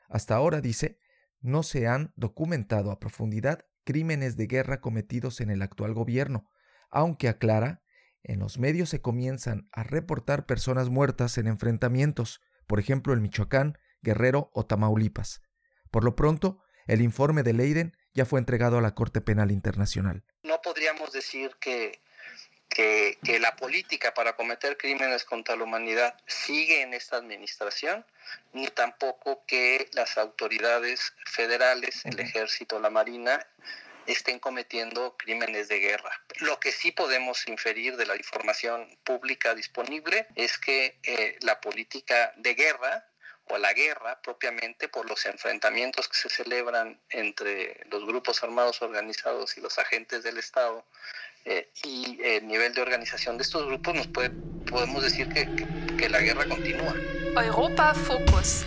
Hasta 0.09 0.35
ahora, 0.35 0.61
dice, 0.61 0.99
no 1.40 1.62
se 1.62 1.87
han 1.87 2.12
documentado 2.17 2.90
a 2.90 2.99
profundidad 2.99 3.67
crímenes 3.85 4.37
de 4.37 4.47
guerra 4.47 4.81
cometidos 4.81 5.40
en 5.40 5.50
el 5.50 5.62
actual 5.62 5.95
gobierno, 5.95 6.50
aunque 6.90 7.28
aclara, 7.28 7.83
en 8.23 8.40
los 8.40 8.59
medios 8.59 8.90
se 8.90 9.00
comienzan 9.00 9.69
a 9.73 9.85
reportar 9.85 10.45
personas 10.45 10.90
muertas 10.90 11.38
en 11.38 11.47
enfrentamientos, 11.47 12.43
por 12.67 12.81
ejemplo 12.81 13.12
en 13.12 13.23
Michoacán, 13.23 13.78
Guerrero 14.02 14.50
o 14.52 14.67
Tamaulipas. 14.67 15.43
Por 15.90 16.05
lo 16.05 16.17
pronto, 16.17 16.61
el 16.87 17.00
informe 17.00 17.43
de 17.43 17.52
Leiden 17.52 17.93
ya 18.19 18.27
fue 18.27 18.41
entregado 18.41 18.79
a 18.79 18.81
la 18.81 18.97
Corte 18.97 19.21
Penal 19.21 19.53
Internacional. 19.53 20.25
No 20.43 20.61
podríamos 20.61 21.13
decir 21.13 21.55
que, 21.61 22.01
que, 22.69 23.17
la 23.39 23.55
política 23.55 24.13
para 24.13 24.35
cometer 24.35 24.77
crímenes 24.77 25.23
contra 25.25 25.55
la 25.55 25.63
humanidad 25.63 26.17
sigue 26.27 26.83
en 26.83 26.95
esta 26.95 27.17
administración, 27.17 28.05
ni 28.53 28.67
tampoco 28.67 29.45
que 29.47 29.89
las 29.93 30.19
autoridades 30.19 31.15
federales, 31.27 32.05
el 32.07 32.19
ejército, 32.19 32.81
la 32.81 32.91
marina, 32.91 33.47
estén 34.07 34.41
cometiendo 34.41 35.17
crímenes 35.17 35.69
de 35.69 35.79
guerra. 35.79 36.11
Lo 36.41 36.59
que 36.59 36.73
sí 36.73 36.91
podemos 36.91 37.47
inferir 37.47 37.97
de 37.97 38.07
la 38.07 38.17
información 38.17 38.99
pública 39.05 39.55
disponible 39.55 40.27
es 40.35 40.59
que 40.59 40.99
eh, 41.05 41.37
la 41.43 41.61
política 41.61 42.33
de 42.37 42.55
guerra 42.55 43.08
o 43.50 43.59
la 43.59 43.73
guerra 43.73 44.21
propiamente 44.23 44.88
por 44.88 45.09
los 45.09 45.25
enfrentamientos 45.26 46.09
que 46.09 46.17
se 46.17 46.28
celebran 46.28 47.00
entre 47.11 47.81
los 47.90 48.05
grupos 48.07 48.43
armados 48.43 48.83
organizados 48.83 49.57
y 49.57 49.61
los 49.61 49.78
agentes 49.78 50.23
del 50.23 50.38
Estado 50.38 50.85
eh, 51.45 51.71
y 51.85 52.19
el 52.23 52.47
nivel 52.47 52.75
de 52.75 52.83
organización 52.83 53.38
de 53.38 53.43
estos 53.43 53.67
grupos, 53.67 53.95
nos 53.95 54.07
puede, 54.09 54.31
podemos 54.71 55.02
decir 55.02 55.28
que, 55.28 55.47
que, 55.55 55.97
que 55.97 56.09
la 56.09 56.21
guerra 56.21 56.47
continúa. 56.47 56.95
Europa 57.43 57.95
Focus. 57.95 58.64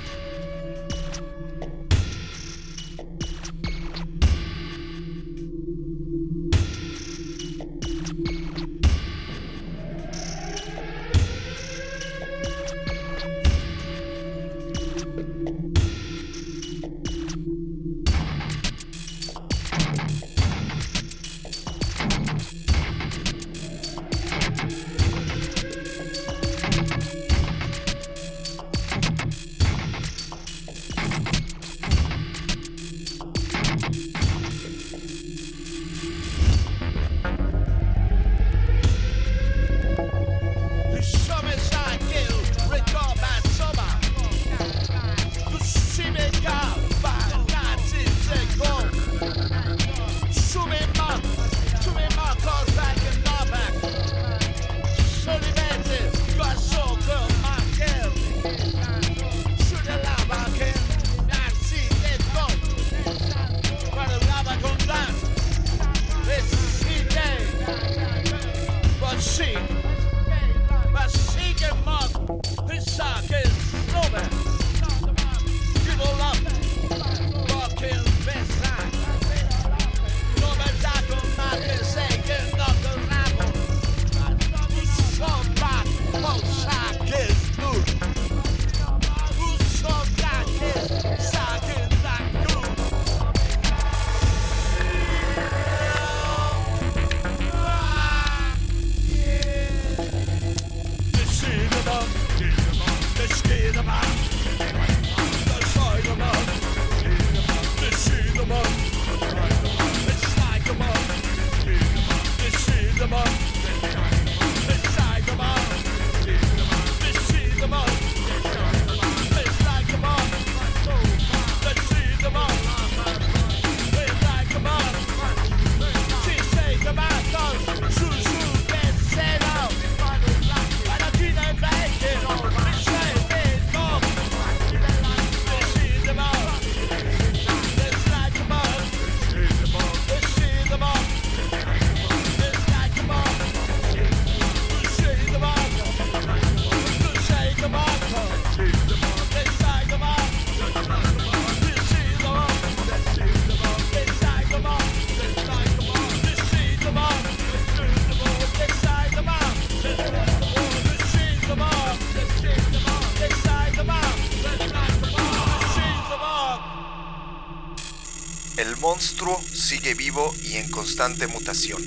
Sigue 169.72 169.94
vivo 169.94 170.36
y 170.44 170.58
en 170.58 170.70
constante 170.70 171.28
mutación. 171.28 171.82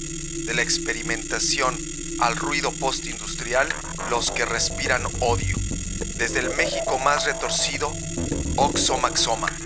De 0.47 0.55
la 0.55 0.63
experimentación 0.63 1.77
al 2.19 2.35
ruido 2.35 2.73
postindustrial, 2.73 3.69
los 4.09 4.31
que 4.31 4.47
respiran 4.47 5.03
odio. 5.21 5.55
Desde 6.17 6.41
el 6.41 6.57
México 6.57 6.99
más 6.99 7.27
retorcido, 7.27 7.93
Oxomaxoma. 8.57 9.64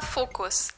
Fokus. 0.00 0.74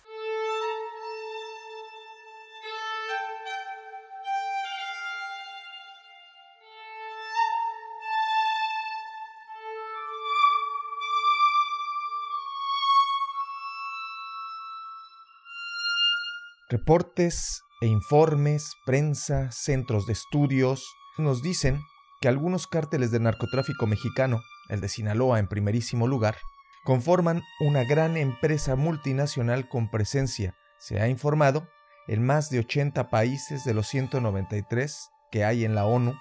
Reportes 16.68 17.62
e 17.82 17.86
informes, 17.86 18.72
prensa, 18.86 19.50
centros 19.52 20.06
de 20.06 20.14
estudios 20.14 20.86
nos 21.18 21.42
dicen 21.42 21.82
que 22.22 22.28
algunos 22.28 22.66
cárteles 22.66 23.10
de 23.10 23.20
narcotráfico 23.20 23.86
mexicano, 23.86 24.40
el 24.70 24.80
de 24.80 24.88
Sinaloa 24.88 25.38
en 25.38 25.48
primerísimo 25.48 26.06
lugar, 26.06 26.36
conforman 26.84 27.42
una 27.60 27.84
gran 27.84 28.16
empresa 28.16 28.76
multinacional 28.76 29.68
con 29.68 29.88
presencia, 29.90 30.54
se 30.78 31.00
ha 31.00 31.08
informado, 31.08 31.68
en 32.08 32.24
más 32.24 32.50
de 32.50 32.58
80 32.58 33.10
países 33.10 33.64
de 33.64 33.74
los 33.74 33.86
193 33.86 35.10
que 35.30 35.44
hay 35.44 35.64
en 35.64 35.74
la 35.74 35.86
ONU, 35.86 36.14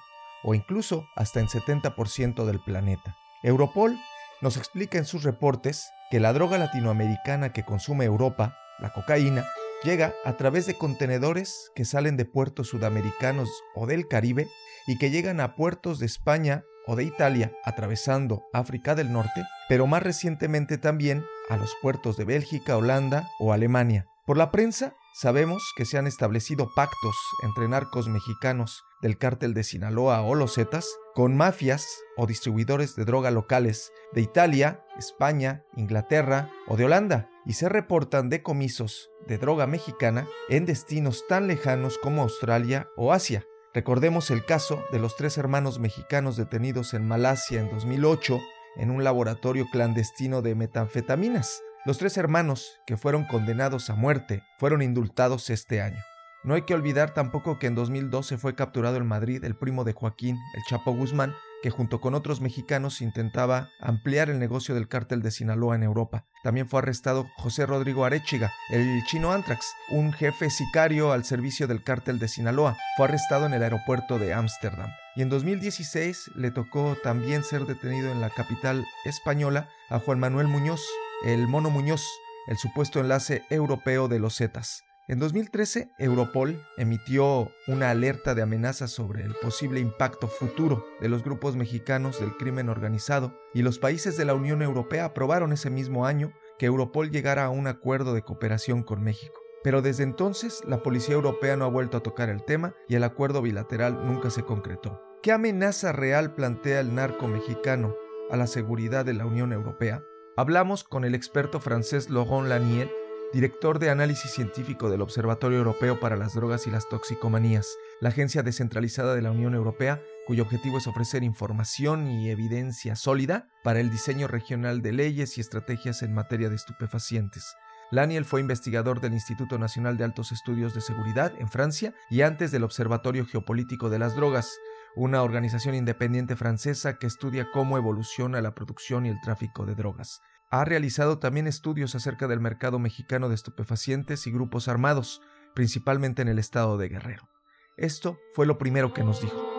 o 0.44 0.54
incluso 0.54 1.06
hasta 1.16 1.40
en 1.40 1.48
70% 1.48 2.46
del 2.46 2.62
planeta. 2.64 3.16
Europol 3.44 3.98
nos 4.42 4.58
explica 4.58 4.98
en 4.98 5.06
sus 5.06 5.24
reportes 5.24 5.90
que 6.10 6.20
la 6.20 6.34
droga 6.34 6.58
latinoamericana 6.58 7.54
que 7.54 7.64
consume 7.64 8.06
Europa, 8.06 8.56
la 8.80 8.92
cocaína, 8.94 9.46
llega 9.84 10.14
a 10.26 10.38
través 10.38 10.68
de 10.68 10.78
contenedores 10.78 11.72
que 11.76 11.86
salen 11.86 12.18
de 12.18 12.26
puertos 12.26 12.68
sudamericanos 12.68 13.50
o 13.76 13.88
del 13.88 14.08
Caribe 14.08 14.48
y 14.88 14.98
que 14.98 15.10
llegan 15.10 15.40
a 15.40 15.56
puertos 15.56 16.00
de 16.00 16.06
España 16.06 16.64
o 16.88 16.96
de 16.96 17.04
Italia 17.04 17.52
atravesando 17.64 18.44
África 18.54 18.96
del 18.96 19.12
Norte, 19.12 19.44
pero 19.70 19.88
más 19.88 20.04
recientemente 20.04 20.78
también 20.78 21.26
a 21.50 21.58
los 21.58 21.74
puertos 21.82 22.18
de 22.18 22.26
Bélgica, 22.26 22.78
Holanda 22.78 23.28
o 23.40 23.54
Alemania. 23.54 24.08
Por 24.26 24.38
la 24.38 24.52
prensa 24.52 24.94
sabemos 25.14 25.62
que 25.76 25.86
se 25.86 25.98
han 25.98 26.08
establecido 26.08 26.70
pactos 26.76 27.16
entre 27.44 27.68
narcos 27.68 28.08
mexicanos 28.08 28.84
del 29.02 29.18
cártel 29.18 29.54
de 29.54 29.64
Sinaloa 29.64 30.22
o 30.22 30.36
los 30.36 30.56
Zetas 30.56 30.88
con 31.16 31.36
mafias 31.36 31.86
o 32.18 32.28
distribuidores 32.28 32.96
de 32.96 33.04
droga 33.04 33.32
locales 33.32 33.92
de 34.14 34.22
Italia, 34.22 34.86
España, 34.98 35.64
Inglaterra 35.76 36.50
o 36.68 36.78
de 36.78 36.86
Holanda 36.86 37.30
y 37.46 37.54
se 37.54 37.68
reportan 37.68 38.30
decomisos 38.30 39.10
de 39.28 39.38
droga 39.38 39.68
mexicana 39.68 40.28
en 40.50 40.66
destinos 40.66 41.26
tan 41.28 41.48
lejanos 41.48 41.98
como 41.98 42.22
Australia 42.22 42.88
o 42.96 43.12
Asia. 43.12 43.44
Recordemos 43.74 44.32
el 44.32 44.44
caso 44.46 44.84
de 44.92 45.00
los 45.00 45.16
tres 45.16 45.38
hermanos 45.38 45.80
mexicanos 45.80 46.36
detenidos 46.36 46.94
en 46.94 47.08
Malasia 47.08 47.62
en 47.62 47.70
2008 47.70 48.40
en 48.76 48.92
un 48.92 49.04
laboratorio 49.04 49.66
clandestino 49.72 50.42
de 50.42 50.56
metanfetaminas. 50.56 51.62
Los 51.86 51.98
tres 51.98 52.18
hermanos, 52.18 52.80
que 52.86 52.98
fueron 52.98 53.26
condenados 53.26 53.90
a 53.90 53.96
muerte, 53.96 54.44
fueron 54.60 54.82
indultados 54.82 55.50
este 55.50 55.82
año. 55.82 56.02
No 56.44 56.56
hay 56.56 56.64
que 56.64 56.74
olvidar 56.74 57.14
tampoco 57.14 57.60
que 57.60 57.68
en 57.68 57.76
2012 57.76 58.40
fue 58.40 58.56
capturado 58.56 58.98
en 58.98 59.06
Madrid 59.06 59.44
el 59.44 59.56
primo 59.56 59.84
de 59.84 59.94
Joaquín, 59.94 60.40
el 60.56 60.64
Chapo 60.68 60.92
Guzmán, 60.92 61.36
que 61.62 61.70
junto 61.70 62.02
con 62.02 62.16
otros 62.16 62.42
mexicanos 62.42 63.02
intentaba 63.02 63.70
ampliar 63.80 64.32
el 64.32 64.40
negocio 64.40 64.74
del 64.74 64.88
cártel 64.88 65.22
de 65.22 65.30
Sinaloa 65.30 65.76
en 65.76 65.84
Europa. 65.84 66.26
También 66.44 66.68
fue 66.68 66.80
arrestado 66.80 67.30
José 67.38 67.68
Rodrigo 67.68 68.06
Arechiga, 68.06 68.52
el 68.72 69.04
chino 69.06 69.32
Antrax, 69.32 69.68
un 69.92 70.14
jefe 70.14 70.50
sicario 70.50 71.12
al 71.12 71.26
servicio 71.26 71.68
del 71.68 71.84
cártel 71.84 72.18
de 72.18 72.28
Sinaloa. 72.28 72.76
Fue 72.98 73.06
arrestado 73.06 73.46
en 73.46 73.54
el 73.54 73.62
aeropuerto 73.62 74.18
de 74.18 74.34
Ámsterdam. 74.34 74.90
Y 75.16 75.22
en 75.22 75.30
2016 75.30 76.32
le 76.36 76.50
tocó 76.50 76.98
también 77.04 77.44
ser 77.44 77.68
detenido 77.68 78.12
en 78.12 78.20
la 78.20 78.32
capital 78.32 78.84
española 79.06 79.70
a 79.92 80.00
Juan 80.00 80.20
Manuel 80.20 80.48
Muñoz, 80.48 80.82
el 81.24 81.48
Mono 81.48 81.70
Muñoz, 81.70 82.04
el 82.48 82.58
supuesto 82.58 83.00
enlace 83.00 83.44
europeo 83.52 84.08
de 84.08 84.18
los 84.18 84.38
Zetas. 84.38 84.84
En 85.12 85.20
2013, 85.20 85.92
Europol 86.00 86.66
emitió 86.78 87.52
una 87.68 87.90
alerta 87.90 88.34
de 88.34 88.44
amenaza 88.44 88.88
sobre 88.88 89.26
el 89.26 89.36
posible 89.36 89.82
impacto 89.82 90.30
futuro 90.30 90.86
de 91.02 91.10
los 91.10 91.22
grupos 91.22 91.58
mexicanos 91.58 92.22
del 92.22 92.38
crimen 92.38 92.70
organizado 92.70 93.38
y 93.54 93.62
los 93.62 93.78
países 93.78 94.16
de 94.16 94.24
la 94.24 94.36
Unión 94.36 94.62
Europea 94.62 95.04
aprobaron 95.04 95.52
ese 95.52 95.70
mismo 95.70 96.06
año 96.06 96.32
que 96.58 96.66
Europol 96.66 97.12
llegara 97.12 97.44
a 97.44 97.50
un 97.50 97.68
acuerdo 97.68 98.14
de 98.14 98.22
cooperación 98.22 98.84
con 98.84 99.04
México. 99.04 99.38
Pero 99.66 99.82
desde 99.82 100.04
entonces 100.04 100.62
la 100.66 100.82
Policía 100.82 101.16
Europea 101.16 101.58
no 101.58 101.66
ha 101.66 101.70
vuelto 101.70 101.98
a 101.98 102.04
tocar 102.04 102.30
el 102.30 102.46
tema 102.46 102.74
y 102.88 102.96
el 102.96 103.04
acuerdo 103.04 103.42
bilateral 103.42 104.08
nunca 104.08 104.30
se 104.30 104.44
concretó. 104.44 105.02
¿Qué 105.22 105.34
amenaza 105.34 105.92
real 105.92 106.36
plantea 106.36 106.80
el 106.80 106.96
narco 106.96 107.28
mexicano 107.28 107.98
a 108.30 108.38
la 108.38 108.48
seguridad 108.48 109.04
de 109.04 109.16
la 109.16 109.26
Unión 109.26 109.52
Europea? 109.52 110.06
Hablamos 110.38 110.86
con 110.86 111.04
el 111.04 111.16
experto 111.16 111.60
francés 111.60 112.10
Laurent 112.10 112.48
Laniel, 112.48 112.90
director 113.34 113.80
de 113.80 113.90
análisis 113.90 114.32
científico 114.32 114.90
del 114.90 115.02
Observatorio 115.02 115.60
Europeo 115.60 116.00
para 116.00 116.18
las 116.18 116.34
Drogas 116.34 116.68
y 116.68 116.72
las 116.72 116.90
Toxicomanías, 116.90 117.68
la 118.02 118.10
agencia 118.10 118.44
descentralizada 118.44 119.16
de 119.16 119.22
la 119.22 119.32
Unión 119.32 119.56
Europea, 119.56 120.02
cuyo 120.28 120.44
objetivo 120.44 120.78
es 120.78 120.88
ofrecer 120.88 121.24
información 121.24 122.08
y 122.08 122.30
evidencia 122.30 122.96
sólida 122.96 123.48
para 123.64 123.80
el 123.80 123.90
diseño 123.90 124.28
regional 124.28 124.82
de 124.82 124.92
leyes 124.92 125.38
y 125.38 125.42
estrategias 125.42 126.04
en 126.04 126.14
materia 126.14 126.50
de 126.50 126.56
estupefacientes. 126.56 127.56
Laniel 127.90 128.26
fue 128.26 128.42
investigador 128.42 129.02
del 129.02 129.14
Instituto 129.14 129.58
Nacional 129.58 129.98
de 129.98 130.06
Altos 130.06 130.32
Estudios 130.32 130.74
de 130.74 130.82
Seguridad 130.82 131.34
en 131.40 131.50
Francia 131.50 131.94
y 132.10 132.22
antes 132.22 132.52
del 132.52 132.64
Observatorio 132.64 133.26
Geopolítico 133.26 133.90
de 133.90 134.00
las 134.00 134.16
Drogas, 134.16 134.58
una 134.96 135.24
organización 135.24 135.76
independiente 135.76 136.36
francesa 136.36 136.98
que 136.98 137.08
estudia 137.08 137.48
cómo 137.52 137.78
evoluciona 137.78 138.42
la 138.42 138.54
producción 138.54 139.06
y 139.06 139.10
el 139.10 139.22
tráfico 139.22 139.66
de 139.66 139.76
drogas. 139.76 140.22
Ha 140.54 140.66
realizado 140.66 141.18
también 141.18 141.48
estudios 141.48 141.96
acerca 141.96 142.28
del 142.28 142.42
mercado 142.42 142.78
mexicano 142.78 143.30
de 143.30 143.36
estupefacientes 143.36 144.28
y 144.28 144.34
grupos 144.34 144.68
armados, 144.68 145.22
principalmente 145.56 146.22
en 146.22 146.28
el 146.28 146.40
estado 146.40 146.78
de 146.78 146.90
Guerrero. 146.90 147.30
Esto 147.78 148.20
fue 148.34 148.46
lo 148.46 148.58
primero 148.58 148.94
que 148.94 149.02
nos 149.02 149.22
dijo. 149.22 149.58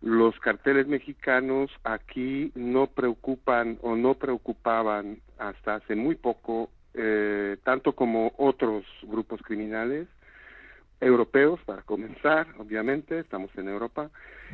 Los 0.00 0.40
carteles 0.40 0.86
mexicanos 0.86 1.70
aquí 1.84 2.50
no 2.54 2.86
preocupan 2.86 3.78
o 3.82 3.94
no 3.94 4.14
preocupaban 4.14 5.20
hasta 5.38 5.74
hace 5.74 5.94
muy 5.94 6.14
poco, 6.14 6.70
eh, 6.94 7.58
tanto 7.62 7.94
como 7.94 8.32
otros 8.38 8.86
grupos 9.02 9.42
criminales, 9.42 10.08
europeos 11.00 11.60
para 11.64 11.82
comenzar, 11.82 12.46
obviamente, 12.58 13.18
estamos 13.18 13.50
en 13.56 13.68
Europa, 13.68 14.10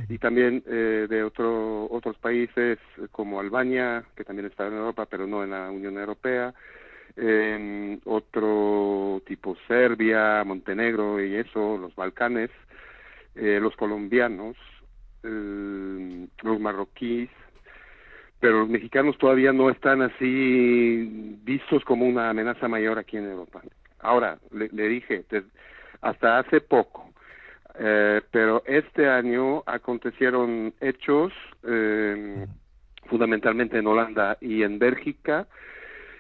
y 0.09 0.19
también 0.19 0.63
eh, 0.67 1.07
de 1.09 1.23
otro, 1.23 1.91
otros 1.91 2.17
países 2.19 2.79
como 3.13 3.41
Albania, 3.41 4.05
que 4.15 4.25
también 4.25 4.47
está 4.47 4.67
en 4.67 4.75
Europa, 4.75 5.07
pero 5.07 5.27
no 5.27 5.43
en 5.43 5.51
la 5.51 5.71
Unión 5.71 5.99
Europea, 5.99 6.55
otro 8.05 9.23
tipo 9.27 9.57
Serbia, 9.67 10.45
Montenegro 10.45 11.25
y 11.25 11.37
eso, 11.37 11.79
los 11.79 11.95
Balcanes, 11.95 12.51
eh, 13.35 13.59
los 13.61 13.75
colombianos, 13.77 14.57
los 15.23 16.61
marroquíes, 16.61 17.31
pero 18.39 18.61
los 18.61 18.69
mexicanos 18.69 19.19
todavía 19.19 19.53
no 19.53 19.71
están 19.71 20.03
así 20.03 21.39
vistos 21.43 21.83
como 21.85 22.07
una 22.07 22.31
amenaza 22.31 22.69
mayor 22.69 22.99
aquí 22.99 23.17
en 23.17 23.31
Europa. 23.31 23.63
Ahora, 24.01 24.39
le, 24.53 24.69
le 24.69 24.89
dije, 24.89 25.25
hasta 26.01 26.39
hace 26.39 26.61
poco. 26.61 27.07
Eh, 27.79 28.23
pero 28.31 28.63
este 28.67 29.09
año 29.09 29.63
acontecieron 29.67 30.73
hechos 30.81 31.33
eh, 31.63 32.47
fundamentalmente 33.07 33.79
en 33.79 33.87
Holanda 33.87 34.39
y 34.41 34.63
en 34.63 34.79
Bélgica 34.79 35.47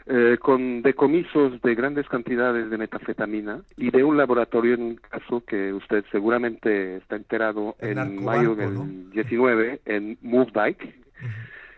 eh, 0.04 0.36
con 0.38 0.82
decomisos 0.82 1.60
de 1.62 1.74
grandes 1.74 2.06
cantidades 2.08 2.68
de 2.68 2.76
metafetamina 2.76 3.62
y 3.78 3.90
de 3.90 4.04
un 4.04 4.18
laboratorio 4.18 4.74
en 4.74 4.82
un 4.82 4.96
caso 4.96 5.42
que 5.46 5.72
usted 5.72 6.04
seguramente 6.12 6.96
está 6.96 7.16
enterado 7.16 7.74
en 7.80 8.22
mayo 8.22 8.54
del 8.54 9.10
19 9.10 9.80
en 9.86 10.18
Moerdijk 10.20 10.94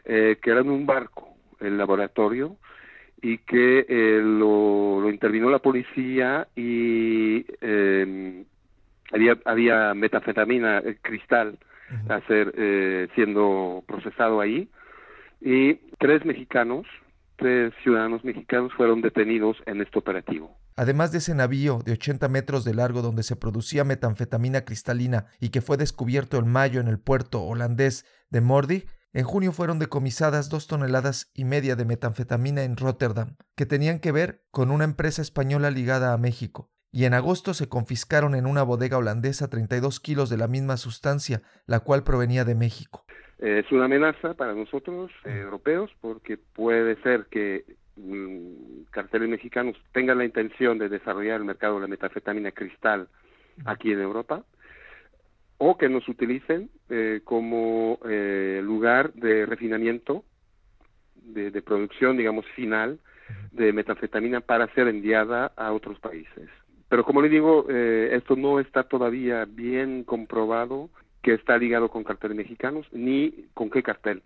que 0.04 0.38
era 0.42 0.60
en 0.60 0.70
un 0.70 0.86
barco, 0.86 1.28
el 1.60 1.76
laboratorio, 1.76 2.56
y 3.20 3.38
que 3.38 3.86
lo, 4.22 5.00
lo, 5.00 5.10
intervino 5.10 5.50
la 5.50 5.58
policía 5.58 6.48
y 6.54 7.44
em, 7.60 8.44
había, 9.12 9.38
había 9.44 9.94
metanfetamina 9.94 10.82
cristal 11.02 11.58
a 12.08 12.20
ser, 12.26 13.08
siendo 13.14 13.82
procesado 13.86 14.40
ahí 14.40 14.68
y 15.40 15.74
tres 15.98 16.24
mexicanos, 16.24 16.86
tres 17.36 17.72
ciudadanos 17.82 18.24
mexicanos 18.24 18.72
fueron 18.74 19.00
detenidos 19.00 19.56
en 19.66 19.80
este 19.80 19.98
operativo. 19.98 20.56
Además 20.76 21.10
de 21.10 21.18
ese 21.18 21.34
navío 21.34 21.80
de 21.84 21.92
80 21.92 22.28
metros 22.28 22.64
de 22.64 22.74
largo 22.74 23.02
donde 23.02 23.22
se 23.22 23.36
producía 23.36 23.84
metanfetamina 23.84 24.64
cristalina 24.64 25.26
y 25.40 25.50
que 25.50 25.60
fue 25.60 25.76
descubierto 25.76 26.38
en 26.38 26.48
mayo 26.48 26.80
en 26.80 26.88
el 26.88 26.98
puerto 26.98 27.42
holandés 27.42 28.04
de 28.30 28.40
Mordi, 28.40 28.84
en 29.12 29.24
junio 29.24 29.52
fueron 29.52 29.78
decomisadas 29.78 30.50
dos 30.50 30.66
toneladas 30.66 31.30
y 31.34 31.44
media 31.44 31.76
de 31.76 31.84
metanfetamina 31.84 32.64
en 32.64 32.76
Rotterdam, 32.76 33.36
que 33.56 33.66
tenían 33.66 34.00
que 34.00 34.12
ver 34.12 34.42
con 34.50 34.70
una 34.70 34.84
empresa 34.84 35.22
española 35.22 35.70
ligada 35.70 36.12
a 36.12 36.18
México, 36.18 36.70
y 36.92 37.04
en 37.04 37.14
agosto 37.14 37.54
se 37.54 37.68
confiscaron 37.68 38.34
en 38.34 38.46
una 38.46 38.62
bodega 38.62 38.98
holandesa 38.98 39.48
32 39.48 40.00
kilos 40.00 40.30
de 40.30 40.36
la 40.36 40.48
misma 40.48 40.76
sustancia, 40.76 41.42
la 41.66 41.80
cual 41.80 42.04
provenía 42.04 42.44
de 42.44 42.54
México. 42.54 43.04
Es 43.38 43.70
una 43.70 43.84
amenaza 43.84 44.34
para 44.34 44.54
nosotros, 44.54 45.10
eh, 45.24 45.40
europeos, 45.42 45.90
porque 46.00 46.36
puede 46.36 47.00
ser 47.02 47.26
que 47.30 47.64
mm, 47.96 48.84
carteles 48.90 49.28
mexicanos 49.28 49.76
tengan 49.92 50.18
la 50.18 50.24
intención 50.24 50.78
de 50.78 50.88
desarrollar 50.88 51.40
el 51.40 51.44
mercado 51.44 51.76
de 51.76 51.82
la 51.82 51.86
metafetamina 51.86 52.50
cristal 52.50 53.08
aquí 53.64 53.92
en 53.92 54.00
Europa, 54.00 54.44
o 55.58 55.76
que 55.76 55.88
nos 55.88 56.08
utilicen 56.08 56.70
eh, 56.88 57.20
como 57.24 57.98
eh, 58.08 58.60
lugar 58.62 59.12
de 59.14 59.44
refinamiento, 59.46 60.24
de, 61.16 61.50
de, 61.50 61.62
producción, 61.62 62.16
digamos, 62.16 62.46
final 62.54 62.98
de 63.52 63.72
metanfetamina 63.72 64.40
para 64.40 64.72
ser 64.74 64.88
enviada 64.88 65.52
a 65.56 65.72
otros 65.72 65.98
países. 66.00 66.48
Pero 66.88 67.04
como 67.04 67.20
le 67.20 67.28
digo, 67.28 67.68
esto 67.68 68.34
no 68.34 68.60
está 68.60 68.84
todavía 68.84 69.44
bien 69.44 70.04
comprobado 70.04 70.88
que 71.22 71.34
está 71.34 71.58
ligado 71.58 71.90
con 71.90 72.04
carteles 72.04 72.36
mexicanos, 72.36 72.86
ni 72.92 73.44
con 73.52 73.68
qué 73.68 73.82
cartel. 73.82 74.22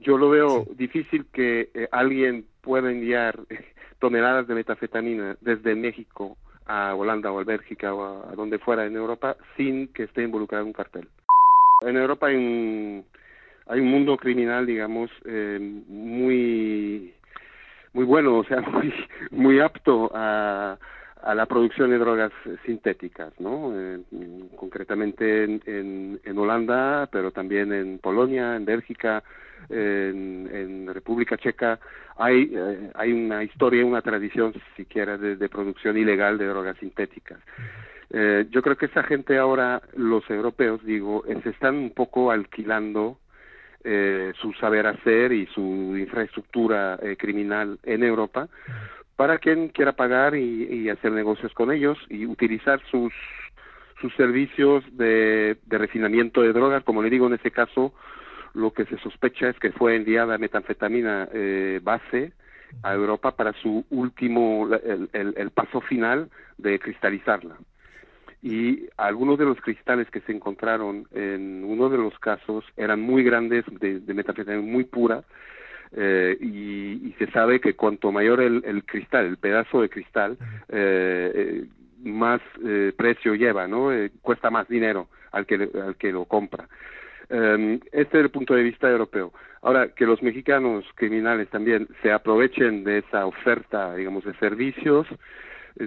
Yo 0.00 0.16
lo 0.16 0.30
veo 0.30 0.66
difícil 0.76 1.26
que 1.32 1.70
eh, 1.74 1.88
alguien 1.90 2.46
pueda 2.60 2.90
enviar 2.90 3.40
toneladas 3.98 4.46
de 4.46 4.54
metafetamina 4.54 5.36
desde 5.40 5.74
México 5.74 6.36
a 6.68 6.94
Holanda 6.94 7.32
o 7.32 7.40
a 7.40 7.44
Bélgica 7.44 7.92
o 7.94 8.30
a, 8.30 8.34
donde 8.36 8.58
fuera 8.58 8.86
en 8.86 8.94
Europa 8.94 9.36
sin 9.56 9.88
que 9.88 10.04
esté 10.04 10.22
involucrado 10.22 10.64
un 10.64 10.72
cartel. 10.72 11.08
En 11.80 11.96
Europa 11.96 12.26
hay 12.26 12.36
un, 12.36 13.04
hay 13.66 13.80
un 13.80 13.90
mundo 13.90 14.16
criminal, 14.16 14.66
digamos, 14.66 15.10
eh, 15.24 15.58
muy 15.88 17.14
muy 17.92 18.04
bueno, 18.04 18.38
o 18.38 18.44
sea, 18.44 18.60
muy, 18.72 18.94
muy 19.30 19.60
apto 19.60 20.10
a, 20.14 20.78
la 21.34 21.46
producción 21.46 21.90
de 21.90 21.98
drogas 21.98 22.32
sintéticas, 22.64 23.32
¿no? 23.40 23.74
concretamente 24.56 25.44
en, 25.44 26.20
en, 26.24 26.38
Holanda, 26.38 27.08
pero 27.10 27.32
también 27.32 27.72
en 27.72 27.98
Polonia, 27.98 28.54
en 28.54 28.64
Bélgica, 28.64 29.24
en, 29.68 30.48
en 30.52 30.94
República 30.94 31.36
Checa, 31.36 31.78
hay, 32.16 32.52
eh, 32.54 32.90
hay 32.94 33.12
una 33.12 33.44
historia, 33.44 33.84
una 33.84 34.02
tradición 34.02 34.52
siquiera 34.76 35.16
de, 35.16 35.36
de 35.36 35.48
producción 35.48 35.96
ilegal 35.96 36.38
de 36.38 36.46
drogas 36.46 36.76
sintéticas. 36.78 37.38
Eh, 38.10 38.46
yo 38.50 38.62
creo 38.62 38.76
que 38.76 38.86
esa 38.86 39.02
gente 39.02 39.36
ahora, 39.38 39.82
los 39.94 40.28
europeos, 40.30 40.82
digo, 40.84 41.24
eh, 41.26 41.38
se 41.42 41.50
están 41.50 41.76
un 41.76 41.90
poco 41.90 42.30
alquilando 42.30 43.18
eh, 43.84 44.32
su 44.40 44.52
saber 44.54 44.86
hacer 44.86 45.32
y 45.32 45.46
su 45.46 45.94
infraestructura 45.96 46.98
eh, 47.00 47.16
criminal 47.16 47.78
en 47.84 48.02
Europa 48.02 48.48
para 49.14 49.38
quien 49.38 49.68
quiera 49.68 49.92
pagar 49.92 50.34
y, 50.34 50.88
hacer 50.90 51.12
negocios 51.12 51.52
con 51.52 51.70
ellos 51.70 51.98
y 52.08 52.26
utilizar 52.26 52.80
sus 52.90 53.12
sus 54.00 54.14
servicios 54.14 54.84
de, 54.96 55.58
refinamiento 55.68 56.42
de 56.42 56.52
drogas, 56.52 56.84
como 56.84 57.02
le 57.02 57.10
digo 57.10 57.26
en 57.26 57.34
este 57.34 57.50
caso, 57.50 57.92
lo 58.54 58.72
que 58.72 58.84
se 58.86 58.98
sospecha 58.98 59.48
es 59.48 59.58
que 59.58 59.72
fue 59.72 59.96
enviada 59.96 60.38
metanfetamina 60.38 61.28
eh, 61.32 61.80
base 61.82 62.32
a 62.82 62.94
Europa 62.94 63.34
para 63.34 63.52
su 63.54 63.84
último, 63.90 64.68
el, 64.84 65.08
el, 65.12 65.50
paso 65.50 65.80
final 65.80 66.28
de 66.58 66.78
cristalizarla. 66.78 67.56
Y 68.42 68.86
algunos 68.96 69.38
de 69.38 69.46
los 69.46 69.58
cristales 69.60 70.10
que 70.10 70.20
se 70.20 70.32
encontraron 70.32 71.08
en 71.12 71.64
uno 71.64 71.88
de 71.88 71.96
los 71.96 72.18
casos 72.18 72.64
eran 72.76 73.00
muy 73.00 73.24
grandes, 73.24 73.64
de, 73.80 74.00
de 74.00 74.14
metanfetamina 74.14 74.62
muy 74.62 74.84
pura, 74.84 75.24
eh, 75.92 76.36
y, 76.40 77.14
se 77.18 77.30
sabe 77.32 77.60
que 77.60 77.74
cuanto 77.74 78.12
mayor 78.12 78.40
el, 78.40 78.84
cristal, 78.84 79.26
el 79.26 79.38
pedazo 79.38 79.80
de 79.80 79.88
cristal, 79.88 80.36
eh, 80.68 81.32
eh, 81.34 81.64
más 82.04 82.40
precio 82.96 83.34
lleva, 83.34 83.66
¿no? 83.66 83.90
cuesta 84.22 84.50
más 84.50 84.68
dinero 84.68 85.08
al 85.32 85.46
que, 85.46 85.68
al 85.84 85.96
que 85.96 86.12
lo 86.12 86.26
compra. 86.26 86.68
Em, 87.30 87.80
este 87.92 88.18
es 88.18 88.24
el 88.24 88.30
punto 88.30 88.54
de 88.54 88.62
vista 88.62 88.88
europeo. 88.88 89.32
Ahora, 89.62 89.88
que 89.88 90.06
los 90.06 90.22
mexicanos 90.22 90.84
criminales 90.94 91.48
también 91.50 91.88
se 92.02 92.12
aprovechen 92.12 92.84
de 92.84 92.98
esa 92.98 93.26
oferta, 93.26 93.94
digamos, 93.94 94.24
de 94.24 94.34
servicios, 94.34 95.06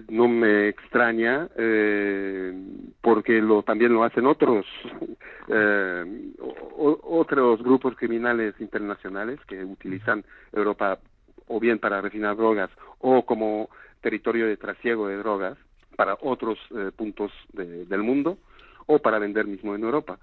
no 0.09 0.27
me 0.27 0.69
extraña 0.69 1.49
eh, 1.57 2.53
porque 3.01 3.41
lo 3.41 3.63
también 3.63 3.93
lo 3.93 4.03
hacen 4.03 4.25
otros 4.25 4.65
eh, 5.47 6.31
otros 6.77 7.61
grupos 7.61 7.95
criminales 7.95 8.55
internacionales 8.59 9.39
que 9.47 9.63
utilizan 9.63 10.23
Europa 10.53 10.99
o 11.47 11.59
bien 11.59 11.79
para 11.79 11.99
refinar 11.99 12.37
drogas 12.37 12.69
o 12.99 13.25
como 13.25 13.69
territorio 14.01 14.47
de 14.47 14.57
trasiego 14.57 15.07
de 15.07 15.17
drogas 15.17 15.57
para 15.97 16.17
otros 16.21 16.57
eh, 16.73 16.91
puntos 16.95 17.31
del 17.53 18.03
mundo 18.03 18.37
o 18.85 18.99
para 18.99 19.19
vender 19.19 19.45
mismo 19.45 19.75
en 19.75 19.83
Europa. 19.83 20.19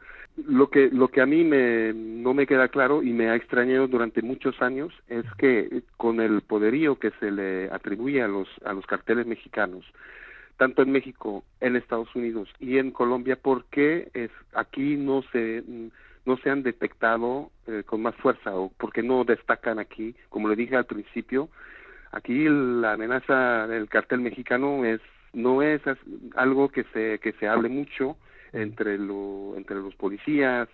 Lo 0.47 0.71
que, 0.71 0.89
lo 0.91 1.09
que 1.09 1.21
a 1.21 1.27
mí 1.27 1.43
me, 1.45 1.93
no 1.93 2.33
me 2.35 2.47
queda 2.47 2.69
claro 2.69 3.03
y 3.03 3.13
me 3.13 3.29
ha 3.29 3.35
extrañado 3.35 3.89
durante 3.89 4.23
muchos 4.23 4.61
años 4.63 4.93
es 5.09 5.25
que 5.37 5.83
con 5.97 6.21
el 6.21 6.43
poderío 6.43 6.99
que 6.99 7.11
se 7.19 7.31
le 7.31 7.71
atribuye 7.71 8.23
a 8.23 8.29
los, 8.29 8.49
a 8.65 8.73
los 8.73 8.87
carteles 8.87 9.27
mexicanos, 9.27 9.85
tanto 10.57 10.83
en 10.83 10.93
México, 10.93 11.45
en 11.61 11.77
Estados 11.77 12.15
Unidos 12.15 12.49
y 12.61 12.79
en 12.79 12.91
Colombia, 12.91 13.37
¿por 13.37 13.65
qué 13.67 14.11
es, 14.15 14.31
aquí 14.55 14.97
no 14.97 15.23
se, 15.33 15.65
no 16.25 16.37
se 16.39 16.51
han 16.51 16.63
detectado 16.63 17.51
eh, 17.67 17.83
con 17.85 18.03
más 18.03 18.15
fuerza 18.17 18.55
o 18.55 18.71
porque 18.77 19.03
no 19.03 19.25
destacan 19.25 19.79
aquí? 19.79 20.15
Como 20.29 20.49
le 20.49 20.57
dije 20.57 20.77
al 20.77 20.87
principio, 20.87 21.49
aquí 22.13 22.47
la 22.49 22.93
amenaza 22.93 23.67
del 23.67 23.89
cartel 23.89 24.21
mexicano 24.21 24.85
es 24.85 25.01
no 25.33 25.63
es 25.63 25.83
algo 26.37 26.69
que 26.71 26.85
se 26.93 27.19
que 27.19 27.33
se 27.33 27.47
hable 27.47 27.69
mucho 27.69 28.17
entre 28.53 28.99
lo, 28.99 29.55
entre 29.57 29.77
los 29.77 29.95
policías 29.95 30.69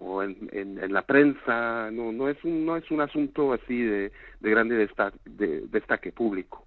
o 0.00 0.22
en, 0.22 0.48
en, 0.52 0.92
la 0.92 1.02
prensa 1.02 1.90
no 1.90 2.12
no 2.12 2.28
es 2.28 2.42
un 2.44 2.64
no 2.66 2.76
es 2.76 2.90
un 2.90 3.00
asunto 3.00 3.52
así 3.52 3.82
de, 3.82 4.12
de 4.40 4.50
grande 4.50 4.76
destaque, 4.76 5.18
de, 5.24 5.62
destaque 5.68 6.12
público. 6.12 6.66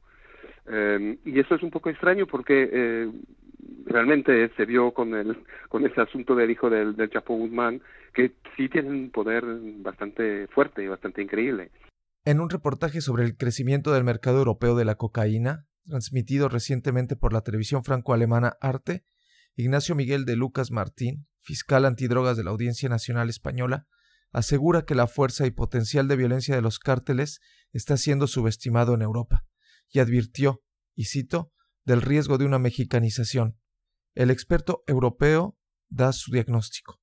Eh, 0.67 1.17
y 1.25 1.39
eso 1.39 1.55
es 1.55 1.63
un 1.63 1.69
poco 1.69 1.89
extraño 1.89 2.25
porque 2.25 2.69
eh, 2.71 3.11
realmente 3.85 4.49
se 4.55 4.65
vio 4.65 4.91
con 4.91 5.13
el 5.13 5.37
con 5.69 5.85
ese 5.85 6.01
asunto 6.01 6.35
del 6.35 6.49
hijo 6.49 6.69
del, 6.69 6.95
del 6.95 7.09
Chapo 7.09 7.35
Guzmán 7.35 7.81
que 8.13 8.31
sí 8.55 8.69
tiene 8.69 8.89
un 8.89 9.11
poder 9.11 9.43
bastante 9.79 10.47
fuerte 10.47 10.83
y 10.83 10.87
bastante 10.87 11.21
increíble. 11.21 11.71
En 12.23 12.39
un 12.39 12.49
reportaje 12.49 13.01
sobre 13.01 13.25
el 13.25 13.37
crecimiento 13.37 13.93
del 13.93 14.03
mercado 14.03 14.39
europeo 14.39 14.75
de 14.75 14.85
la 14.85 14.95
cocaína 14.95 15.65
transmitido 15.85 16.49
recientemente 16.49 17.15
por 17.15 17.33
la 17.33 17.41
televisión 17.41 17.83
franco-alemana 17.83 18.57
Arte 18.59 19.03
Ignacio 19.57 19.95
Miguel 19.95 20.25
de 20.25 20.35
Lucas 20.35 20.69
Martín, 20.69 21.27
fiscal 21.39 21.85
antidrogas 21.85 22.35
de 22.35 22.43
la 22.43 22.51
Audiencia 22.51 22.89
Nacional 22.89 23.29
Española, 23.29 23.87
asegura 24.33 24.83
que 24.83 24.95
la 24.95 25.07
fuerza 25.07 25.47
y 25.47 25.51
potencial 25.51 26.09
de 26.09 26.17
violencia 26.17 26.55
de 26.55 26.61
los 26.61 26.77
cárteles 26.77 27.39
está 27.71 27.95
siendo 27.95 28.27
subestimado 28.27 28.93
en 28.93 29.01
Europa, 29.01 29.45
y 29.89 29.99
advirtió, 29.99 30.61
y 30.93 31.05
cito, 31.05 31.51
del 31.85 32.01
riesgo 32.01 32.37
de 32.37 32.45
una 32.45 32.59
mexicanización. 32.59 33.55
El 34.13 34.29
experto 34.29 34.83
europeo 34.87 35.55
da 35.87 36.11
su 36.11 36.31
diagnóstico. 36.31 36.99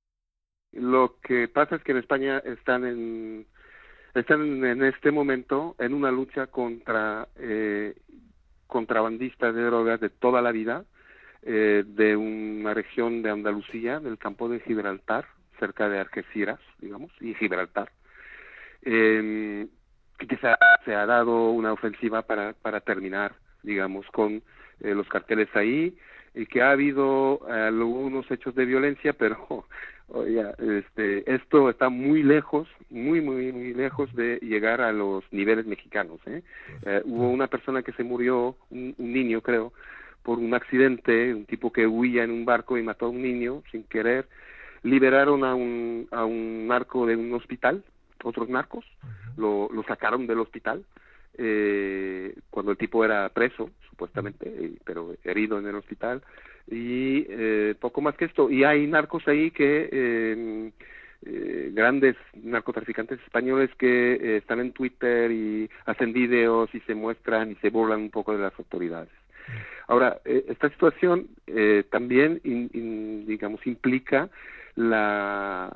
Lo 0.72 1.18
que 1.22 1.48
pasa 1.48 1.76
es 1.76 1.82
que 1.82 1.92
en 1.92 1.98
España 1.98 2.38
están 2.38 2.84
en, 2.84 3.46
están 4.14 4.64
en 4.64 4.82
este 4.84 5.10
momento 5.10 5.74
en 5.78 5.94
una 5.94 6.10
lucha 6.10 6.48
contra 6.48 7.28
eh, 7.36 7.94
contrabandistas 8.66 9.54
de 9.54 9.62
drogas 9.62 10.00
de 10.00 10.10
toda 10.10 10.42
la 10.42 10.52
vida, 10.52 10.84
eh, 11.42 11.84
de 11.86 12.16
una 12.16 12.74
región 12.74 13.22
de 13.22 13.30
Andalucía, 13.30 14.00
del 14.00 14.18
campo 14.18 14.48
de 14.48 14.60
Gibraltar, 14.60 15.26
cerca 15.58 15.88
de 15.88 16.00
Algeciras, 16.00 16.60
digamos, 16.78 17.10
y 17.20 17.34
Gibraltar, 17.34 17.90
eh, 18.82 19.66
que 20.18 20.36
se 20.36 20.48
ha, 20.48 20.58
se 20.84 20.94
ha, 20.94 21.06
dado 21.06 21.50
una 21.50 21.72
ofensiva 21.72 22.22
para, 22.22 22.52
para 22.52 22.80
terminar, 22.80 23.34
digamos, 23.62 24.06
con 24.12 24.42
eh, 24.80 24.94
los 24.94 25.08
carteles 25.08 25.48
ahí 25.54 25.96
y 26.34 26.46
que 26.46 26.62
ha 26.62 26.70
habido 26.70 27.46
algunos 27.46 28.30
hechos 28.30 28.54
de 28.54 28.64
violencia, 28.64 29.12
pero 29.18 29.66
este, 30.58 31.34
esto 31.34 31.70
está 31.70 31.88
muy 31.88 32.22
lejos, 32.22 32.68
muy, 32.90 33.20
muy, 33.20 33.52
muy 33.52 33.74
lejos 33.74 34.14
de 34.14 34.38
llegar 34.42 34.80
a 34.80 34.92
los 34.92 35.24
niveles 35.32 35.66
mexicanos. 35.66 36.20
¿eh? 36.26 36.42
Eh, 36.84 37.02
hubo 37.04 37.30
una 37.30 37.46
persona 37.46 37.82
que 37.82 37.92
se 37.92 38.04
murió, 38.04 38.56
un, 38.70 38.94
niño 38.98 39.40
creo, 39.40 39.72
por 40.22 40.38
un 40.38 40.54
accidente, 40.54 41.34
un 41.34 41.44
tipo 41.44 41.72
que 41.72 41.86
huía 41.86 42.24
en 42.24 42.30
un 42.30 42.44
barco 42.44 42.78
y 42.78 42.82
mató 42.82 43.06
a 43.06 43.10
un 43.10 43.22
niño 43.22 43.62
sin 43.70 43.84
querer. 43.84 44.26
Liberaron 44.82 45.44
a 45.44 45.54
un, 45.54 46.08
a 46.10 46.24
un 46.24 46.66
narco 46.66 47.06
de 47.06 47.16
un 47.16 47.32
hospital, 47.34 47.84
otros 48.24 48.48
narcos, 48.48 48.84
lo, 49.36 49.68
lo 49.72 49.82
sacaron 49.84 50.26
del 50.26 50.40
hospital 50.40 50.84
eh, 51.38 52.34
cuando 52.50 52.72
el 52.72 52.78
tipo 52.78 53.04
era 53.04 53.28
preso, 53.30 53.70
supuestamente, 53.88 54.72
pero 54.84 55.14
herido 55.24 55.58
en 55.58 55.66
el 55.66 55.76
hospital, 55.76 56.22
y 56.68 57.26
eh, 57.28 57.74
poco 57.80 58.00
más 58.00 58.16
que 58.16 58.26
esto. 58.26 58.50
Y 58.50 58.64
hay 58.64 58.86
narcos 58.86 59.26
ahí 59.28 59.50
que, 59.50 59.88
eh, 59.90 60.72
eh 61.24 61.70
grandes 61.72 62.16
narcotraficantes 62.34 63.20
españoles 63.20 63.70
que 63.78 64.14
eh, 64.14 64.36
están 64.38 64.60
en 64.60 64.72
Twitter 64.72 65.30
y 65.30 65.70
hacen 65.86 66.12
videos 66.12 66.74
y 66.74 66.80
se 66.80 66.94
muestran 66.94 67.52
y 67.52 67.54
se 67.56 67.70
burlan 67.70 68.00
un 68.00 68.10
poco 68.10 68.32
de 68.32 68.42
las 68.42 68.58
autoridades. 68.58 69.10
Ahora, 69.88 70.20
esta 70.24 70.68
situación 70.70 71.28
también, 71.90 72.40
digamos, 73.26 73.66
implica 73.66 74.30
la 74.74 75.70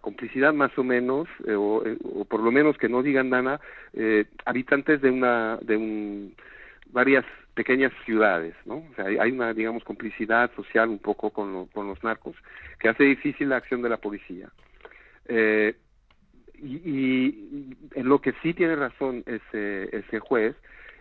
complicidad 0.00 0.52
más 0.54 0.76
o 0.78 0.84
menos, 0.84 1.28
eh, 1.46 1.54
o, 1.54 1.84
eh, 1.84 1.96
o, 2.04 2.24
por 2.24 2.40
lo 2.40 2.50
menos 2.50 2.76
que 2.78 2.88
no 2.88 3.02
digan 3.02 3.30
nada, 3.30 3.60
eh, 3.92 4.26
habitantes 4.44 5.00
de 5.00 5.10
una, 5.10 5.58
de 5.62 5.76
un, 5.76 6.34
varias 6.92 7.24
pequeñas 7.54 7.92
ciudades, 8.04 8.54
¿no? 8.66 8.76
O 8.76 8.94
sea, 8.94 9.06
hay, 9.06 9.32
una, 9.32 9.54
digamos, 9.54 9.82
complicidad 9.84 10.50
social 10.54 10.88
un 10.88 10.98
poco 10.98 11.30
con, 11.30 11.66
con 11.68 11.88
los 11.88 12.02
narcos 12.04 12.36
que 12.78 12.88
hace 12.88 13.04
difícil 13.04 13.48
la 13.48 13.56
acción 13.56 13.82
de 13.82 13.88
la 13.88 13.96
policía. 13.96 14.50
Eh, 15.26 15.74
y, 16.62 16.76
y, 16.76 17.76
en 17.94 18.08
lo 18.08 18.20
que 18.20 18.32
sí 18.42 18.54
tiene 18.54 18.76
razón 18.76 19.24
ese, 19.26 19.96
ese 19.96 20.20
juez 20.20 20.54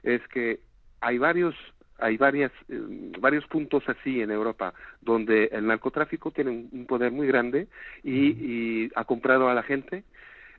es 0.04 0.26
que 0.30 0.60
hay 1.06 1.20
varios 1.20 1.56
hay 1.98 2.18
varias, 2.18 2.52
eh, 2.68 2.82
varios 3.20 3.46
puntos 3.48 3.84
así 3.88 4.22
en 4.22 4.32
Europa 4.32 4.74
donde 5.02 5.46
el 5.54 5.66
narcotráfico 5.68 6.32
tiene 6.32 6.52
un 6.52 6.86
poder 6.86 7.12
muy 7.12 7.28
grande 7.28 7.68
y, 8.04 8.90
ha 8.96 9.06
comprado 9.06 9.48
a 9.48 9.54
la 9.54 9.64
gente, 9.64 10.04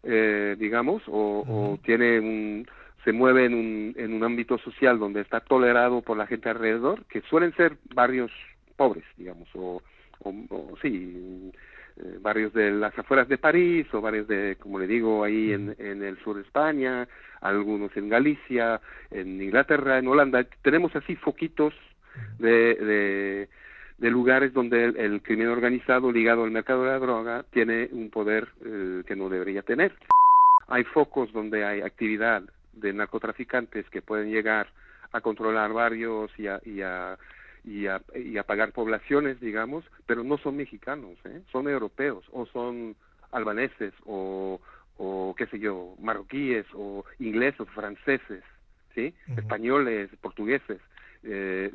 eh, 0.02 0.56
digamos, 0.59 1.02
o, 1.09 1.78
tiene 1.85 2.20
un, 2.20 2.66
se 3.04 3.12
mueve 3.12 3.44
en 3.44 3.54
un, 3.54 3.94
en 3.98 4.14
un 4.14 4.24
ámbito 4.24 4.56
social 4.59 4.98
donde 4.98 5.20
está 5.20 5.40
tolerado 5.40 6.00
por 6.00 6.16
la 6.16 6.26
gente 6.26 6.48
alrededor, 6.48 7.04
que 7.04 7.20
suelen 7.22 7.54
ser 7.54 7.76
barrios 7.94 8.30
pobres, 8.76 9.04
digamos, 9.18 9.48
o, 9.54 9.82
o 10.20 10.74
sí, 10.80 11.52
eh, 11.98 12.18
barrios 12.20 12.52
de 12.52 12.70
las 12.70 12.96
afueras 12.98 13.28
de 13.28 13.38
París 13.38 13.87
o 13.92 14.00
barrios 14.00 14.28
de, 14.28 14.56
como 14.61 14.78
le 14.78 14.87
digo, 14.87 15.24
ahí 15.24 15.52
en, 15.52 15.74
en 15.78 16.02
el 16.02 16.18
sur 16.18 16.37
de 16.37 16.42
España, 16.42 17.09
algunos 17.40 17.96
en 17.96 18.09
Galicia, 18.09 18.80
en 19.11 19.40
Inglaterra, 19.40 19.98
en 19.98 20.09
Holanda. 20.09 20.44
Tenemos 20.62 20.94
así 20.94 21.16
foquitos 21.16 21.74
de, 22.38 22.74
de, 22.74 23.48
de 23.98 24.11
lugares 24.11 24.52
donde 24.52 24.85
el, 24.85 25.22
crimen 25.22 25.48
organizado 25.48 26.12
ligado 26.12 26.44
al 26.44 26.50
mercado 26.50 26.85
de 26.85 26.90
la 26.90 26.98
droga 26.98 27.44
tiene 27.50 27.88
un 27.92 28.11
poder 28.11 28.48
eh, 28.64 29.02
que 29.06 29.16
no 29.16 29.28
debería 29.28 29.62
tener. 29.62 29.94
Hay 30.68 30.85
focos 30.85 31.32
donde 31.32 31.64
hay 31.64 31.80
actividad 31.80 32.42
de 32.72 32.92
narcotraficantes 32.92 33.88
que 33.88 34.02
pueden 34.02 34.30
llegar 34.30 34.68
a 35.12 35.20
controlar 35.20 35.72
barrios 35.72 36.30
y 36.38 36.46
a, 36.46 36.61
y 36.64 36.82
a 36.82 37.16
y 37.66 37.88
a, 37.88 38.00
y 38.14 38.38
a 38.38 38.44
pagar 38.44 38.72
poblaciones, 38.72 39.40
digamos, 39.40 39.85
pero 40.07 40.22
no 40.22 40.38
son 40.38 40.57
mexicanos, 40.57 41.18
¿eh? 41.24 41.42
son 41.50 41.68
europeos 41.68 42.24
o 42.33 42.46
son 42.46 42.94
albaneses 43.33 43.92
o, 44.07 44.61
o 44.96 45.35
qué 45.37 45.46
sé 45.46 45.59
yo, 45.59 45.94
marroquíes 46.00 46.64
o 46.74 47.05
ingleses, 47.18 47.68
franceses, 47.74 48.44
¿sí? 48.94 49.12
Españoles, 49.37 50.09
portugueses. 50.20 50.81
Eh, 51.27 51.71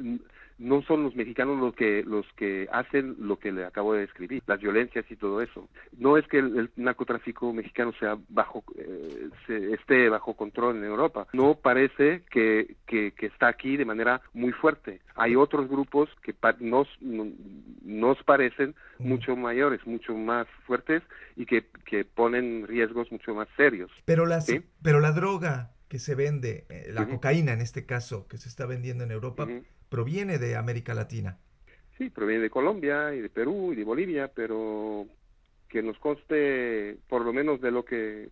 no 0.62 0.84
son 0.84 1.04
los 1.04 1.16
mexicanos 1.16 1.60
los 1.60 1.74
que 1.74 2.04
los 2.04 2.26
que 2.36 2.70
hacen 2.72 3.16
lo 3.20 3.40
que 3.40 3.52
le 3.52 3.66
acabo 3.66 3.94
de 3.94 4.02
describir, 4.02 4.44
las 4.46 4.62
violencias 4.62 5.06
y 5.10 5.16
todo 5.16 5.42
eso. 5.42 5.68
No 5.98 6.18
es 6.18 6.28
que 6.28 6.38
el, 6.38 6.70
narcotráfico 6.76 7.52
mexicano 7.52 7.94
sea 8.00 8.18
bajo 8.30 8.64
eh, 8.78 9.30
esté 9.48 10.08
bajo 10.10 10.36
control 10.36 10.78
en 10.78 10.84
Europa. 10.84 11.28
No 11.34 11.56
parece 11.56 12.22
que, 12.30 12.76
que, 12.86 13.12
está 13.22 13.48
aquí 13.48 13.76
de 13.76 13.86
manera 13.86 14.22
muy 14.34 14.52
fuerte. 14.52 15.02
Hay 15.16 15.36
otros 15.36 15.68
grupos 15.68 16.10
que 16.22 16.36
nos 16.60 16.88
nos 17.02 18.24
parecen 18.24 18.76
mucho 19.00 19.36
mayores, 19.36 19.86
mucho 19.88 20.16
más 20.16 20.48
fuertes 20.68 21.02
y 21.36 21.46
que, 21.46 21.66
que 21.86 22.06
ponen 22.06 22.68
riesgos 22.68 23.12
mucho 23.12 23.34
más 23.34 23.48
serios. 23.58 23.90
Pero 24.06 24.28
las 24.28 24.46
pero 24.84 25.00
la 25.00 25.12
droga 25.12 25.72
que 25.91 25.99
se 25.99 26.15
vende, 26.15 26.63
eh, 26.69 26.89
la 26.93 27.06
cocaína 27.06 27.51
en 27.51 27.60
este 27.60 27.86
caso, 27.86 28.25
que 28.30 28.38
se 28.38 28.47
está 28.47 28.65
vendiendo 28.65 29.04
en 29.04 29.12
Europa, 29.12 29.45
proviene 29.89 30.38
de 30.38 30.56
América 30.56 30.93
Latina. 30.93 31.38
Sí, 31.97 32.10
proviene 32.10 32.43
de 32.43 32.49
Colombia 32.49 33.13
y 33.13 33.19
de 33.19 33.27
Perú 33.27 33.73
y 33.73 33.75
de 33.75 33.84
Bolivia, 33.84 34.32
pero 34.34 35.06
que 35.67 35.84
nos 35.84 35.97
conste, 35.99 36.95
por 37.10 37.25
lo 37.25 37.34
menos 37.34 37.60
de 37.60 37.71
lo 37.71 37.84
que 37.84 38.30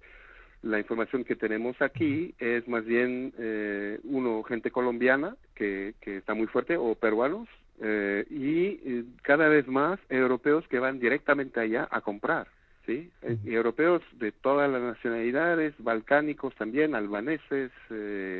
la 0.61 0.79
información 0.79 1.25
que 1.25 1.35
tenemos 1.35 1.75
aquí 1.81 2.33
es 2.39 2.65
más 2.69 2.85
bien 2.85 3.33
eh, 3.37 3.99
uno 4.05 4.41
gente 4.43 4.71
colombiana 4.71 5.35
que, 5.53 5.95
que 5.99 6.15
está 6.15 6.33
muy 6.33 6.47
fuerte 6.47 6.77
o 6.77 6.95
peruanos 6.95 7.49
eh, 7.81 8.25
y 8.29 8.79
eh, 8.85 9.03
cada 9.21 9.49
vez 9.49 9.67
más 9.67 9.99
europeos 10.07 10.65
que 10.69 10.79
van 10.79 10.97
directamente 10.97 11.59
allá 11.59 11.89
a 11.91 11.99
comprar 11.99 12.47
sí 12.89 13.11
y 13.45 13.53
europeos 13.53 14.01
de 14.13 14.31
todas 14.31 14.69
las 14.69 14.81
nacionalidades 14.81 15.73
balcánicos 15.77 16.55
también 16.55 16.95
albaneses 16.95 17.71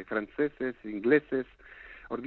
franceses 0.07 0.75
ingleses 0.83 1.45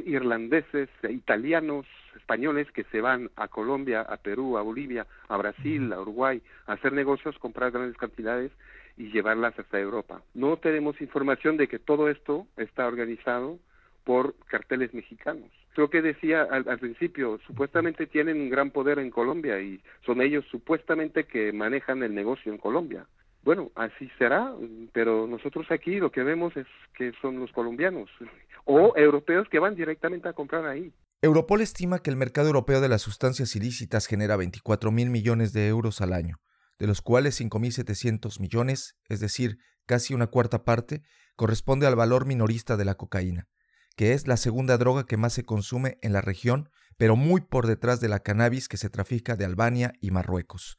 irlandeses, 0.04 0.88
italianos, 1.08 1.86
españoles 2.16 2.70
que 2.72 2.84
se 2.84 3.00
van 3.00 3.30
a 3.36 3.48
Colombia, 3.48 4.02
a 4.02 4.16
Perú, 4.16 4.56
a 4.56 4.62
Bolivia, 4.62 5.06
a 5.28 5.36
Brasil, 5.36 5.92
a 5.92 6.00
Uruguay, 6.00 6.40
a 6.66 6.74
hacer 6.74 6.92
negocios, 6.92 7.38
comprar 7.38 7.72
grandes 7.72 7.96
cantidades 7.96 8.52
y 8.96 9.10
llevarlas 9.10 9.58
hasta 9.58 9.80
Europa. 9.80 10.22
No 10.34 10.56
tenemos 10.58 11.00
información 11.00 11.56
de 11.56 11.66
que 11.66 11.78
todo 11.78 12.08
esto 12.08 12.46
está 12.56 12.86
organizado 12.86 13.58
por 14.04 14.34
carteles 14.46 14.94
mexicanos. 14.94 15.50
Creo 15.74 15.88
que 15.88 16.02
decía 16.02 16.42
al, 16.42 16.78
principio, 16.78 17.40
supuestamente 17.46 18.06
tienen 18.06 18.40
un 18.40 18.50
gran 18.50 18.70
poder 18.70 18.98
en 18.98 19.10
Colombia 19.10 19.60
y 19.60 19.80
son 20.04 20.20
ellos 20.20 20.44
supuestamente 20.50 21.24
que 21.24 21.52
manejan 21.52 22.02
el 22.02 22.14
negocio 22.14 22.52
en 22.52 22.58
Colombia. 22.58 23.06
Bueno, 23.42 23.72
así 23.74 24.10
será, 24.18 24.54
pero 24.92 25.26
nosotros 25.26 25.66
aquí 25.70 25.96
lo 25.96 26.12
que 26.12 26.22
vemos 26.22 26.56
es 26.56 26.66
que 26.96 27.12
son 27.22 27.40
los 27.40 27.50
colombianos 27.52 28.10
o 28.64 28.92
europeos 28.96 29.48
que 29.48 29.58
van 29.58 29.74
directamente 29.74 30.28
a 30.28 30.34
comprar 30.34 30.66
ahí. 30.66 30.92
Europol 31.22 31.60
estima 31.60 32.00
que 32.00 32.10
el 32.10 32.16
mercado 32.16 32.48
europeo 32.48 32.80
de 32.80 32.88
las 32.88 33.00
sustancias 33.00 33.56
ilícitas 33.56 34.06
genera 34.06 34.36
24 34.36 34.90
mil 34.90 35.08
millones 35.08 35.52
de 35.52 35.68
euros 35.68 36.00
al 36.00 36.12
año, 36.12 36.40
de 36.78 36.86
los 36.86 37.00
cuales 37.00 37.40
5.700 37.40 38.40
millones, 38.40 38.96
es 39.08 39.20
decir, 39.20 39.58
casi 39.86 40.14
una 40.14 40.26
cuarta 40.26 40.64
parte, 40.64 41.02
corresponde 41.36 41.86
al 41.86 41.96
valor 41.96 42.26
minorista 42.26 42.76
de 42.76 42.84
la 42.84 42.96
cocaína, 42.96 43.46
que 43.96 44.12
es 44.12 44.26
la 44.26 44.36
segunda 44.36 44.78
droga 44.78 45.06
que 45.06 45.16
más 45.16 45.32
se 45.32 45.44
consume 45.44 45.98
en 46.02 46.12
la 46.12 46.20
región, 46.20 46.70
pero 46.96 47.16
muy 47.16 47.40
por 47.40 47.66
detrás 47.66 48.00
de 48.00 48.08
la 48.08 48.20
cannabis 48.20 48.68
que 48.68 48.76
se 48.76 48.90
trafica 48.90 49.36
de 49.36 49.44
Albania 49.44 49.92
y 50.00 50.10
Marruecos. 50.10 50.78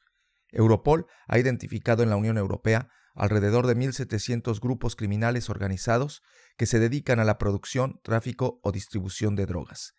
Europol 0.50 1.08
ha 1.28 1.40
identificado 1.40 2.04
en 2.04 2.10
la 2.10 2.16
Unión 2.16 2.38
Europea 2.38 2.90
alrededor 3.16 3.68
de 3.68 3.76
1.700 3.76 4.60
grupos 4.60 4.96
criminales 4.96 5.50
organizados 5.50 6.22
que 6.58 6.66
se 6.66 6.80
dedican 6.80 7.20
a 7.20 7.24
la 7.24 7.38
producción, 7.38 8.00
tráfico 8.04 8.60
o 8.64 8.72
distribución 8.72 9.36
de 9.36 9.46
drogas, 9.46 9.94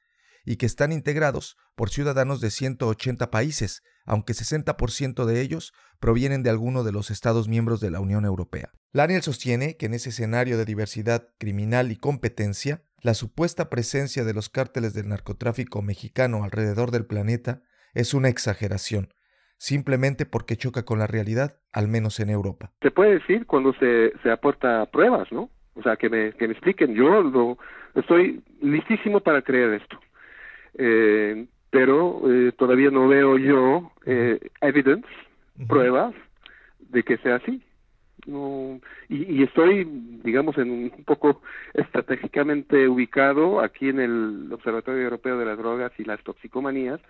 y 0.44 0.56
que 0.56 0.66
están 0.66 0.92
integrados 0.92 1.56
por 1.74 1.90
ciudadanos 1.90 2.40
de 2.40 2.50
180 2.50 3.30
países, 3.30 3.82
aunque 4.04 4.34
60% 4.34 5.24
de 5.24 5.40
ellos 5.40 5.72
provienen 6.00 6.42
de 6.42 6.50
alguno 6.50 6.84
de 6.84 6.92
los 6.92 7.10
Estados 7.10 7.48
miembros 7.48 7.80
de 7.80 7.90
la 7.90 8.00
Unión 8.00 8.24
Europea. 8.24 8.70
Laniel 8.92 9.22
sostiene 9.22 9.76
que 9.76 9.86
en 9.86 9.94
ese 9.94 10.10
escenario 10.10 10.58
de 10.58 10.64
diversidad 10.64 11.28
criminal 11.38 11.90
y 11.90 11.96
competencia, 11.96 12.84
la 13.04 13.12
supuesta 13.12 13.68
presencia 13.68 14.24
de 14.24 14.32
los 14.32 14.48
cárteles 14.48 14.94
del 14.94 15.08
narcotráfico 15.08 15.82
mexicano 15.82 16.42
alrededor 16.42 16.90
del 16.90 17.04
planeta 17.04 17.60
es 17.92 18.14
una 18.14 18.30
exageración, 18.30 19.08
simplemente 19.58 20.24
porque 20.24 20.56
choca 20.56 20.86
con 20.86 20.98
la 20.98 21.06
realidad, 21.06 21.60
al 21.70 21.86
menos 21.86 22.18
en 22.18 22.30
Europa. 22.30 22.72
Se 22.80 22.90
puede 22.90 23.18
decir 23.18 23.44
cuando 23.44 23.74
se, 23.74 24.14
se 24.22 24.30
aporta 24.30 24.86
pruebas, 24.86 25.30
¿no? 25.30 25.50
O 25.74 25.82
sea, 25.82 25.96
que 25.96 26.08
me, 26.08 26.32
que 26.32 26.48
me 26.48 26.54
expliquen. 26.54 26.94
Yo 26.94 27.22
lo, 27.22 27.58
estoy 27.94 28.42
listísimo 28.62 29.20
para 29.20 29.42
creer 29.42 29.74
esto. 29.74 30.00
Eh, 30.78 31.46
pero 31.68 32.22
eh, 32.32 32.52
todavía 32.52 32.90
no 32.90 33.06
veo 33.06 33.36
yo 33.36 33.92
eh, 34.06 34.40
evidence, 34.62 35.06
pruebas 35.68 36.14
de 36.78 37.02
que 37.02 37.18
sea 37.18 37.36
así. 37.36 37.62
No 38.26 38.80
y, 39.08 39.42
estoy, 39.42 39.84
digamos, 40.24 40.56
en 40.58 40.70
un 40.70 41.04
poco 41.04 41.42
estratégicamente 41.74 42.88
ubicado 42.88 43.60
aquí 43.60 43.88
en 43.88 44.00
el 44.00 44.52
Observatorio 44.52 45.02
Europeo 45.02 45.38
de 45.38 45.44
las 45.44 45.58
Drogas 45.58 45.92
y 45.98 46.04
las 46.04 46.22
Toxicomanías 46.22 47.00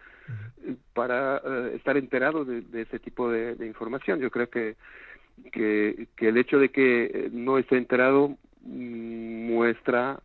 para 0.94 1.38
eh, 1.44 1.72
estar 1.76 1.96
enterado 1.96 2.44
de, 2.44 2.62
ese 2.80 2.98
tipo 2.98 3.30
de, 3.30 3.66
información. 3.66 4.20
Yo 4.20 4.30
creo 4.30 4.48
que, 4.48 4.76
que, 5.52 6.08
que 6.16 6.28
el 6.28 6.36
hecho 6.36 6.58
de 6.58 6.70
que 6.70 7.30
no 7.32 7.58
esté 7.58 7.76
enterado 7.76 8.36
mm, 8.62 9.52
muestra 9.52 10.20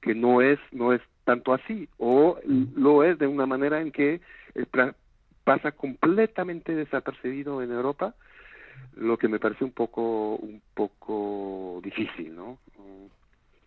que 0.00 0.14
no 0.14 0.40
es 0.40 0.58
no 0.72 0.92
es 0.92 1.00
tanto 1.24 1.52
así 1.52 1.88
o 1.98 2.38
lo 2.74 3.04
es 3.04 3.18
de 3.18 3.26
una 3.26 3.46
manera 3.46 3.80
en 3.80 3.92
que 3.92 4.20
pasa 5.44 5.72
completamente 5.72 6.74
desapercibido 6.74 7.62
en 7.62 7.70
Europa 7.70 8.14
lo 8.96 9.16
que 9.16 9.28
me 9.28 9.38
parece 9.38 9.64
un 9.64 9.72
poco 9.72 10.36
un 10.36 10.60
poco 10.74 11.80
difícil 11.82 12.34
no 12.34 12.58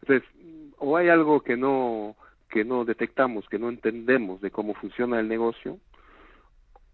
entonces 0.02 0.30
o 0.78 0.98
hay 0.98 1.10
algo 1.10 1.42
que 1.42 1.58
no 1.58 2.16
que 2.50 2.64
no 2.64 2.86
detectamos 2.86 3.48
que 3.50 3.60
no 3.60 3.70
entendemos 3.70 4.42
de 4.42 4.52
cómo 4.52 4.74
funciona 4.76 5.20
el 5.20 5.28
negocio 5.28 5.80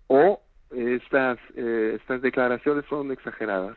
o 0.08 0.42
estas 0.72 1.40
eh, 1.56 1.98
estas 2.00 2.22
declaraciones 2.22 2.86
son 2.90 3.12
exageradas 3.12 3.76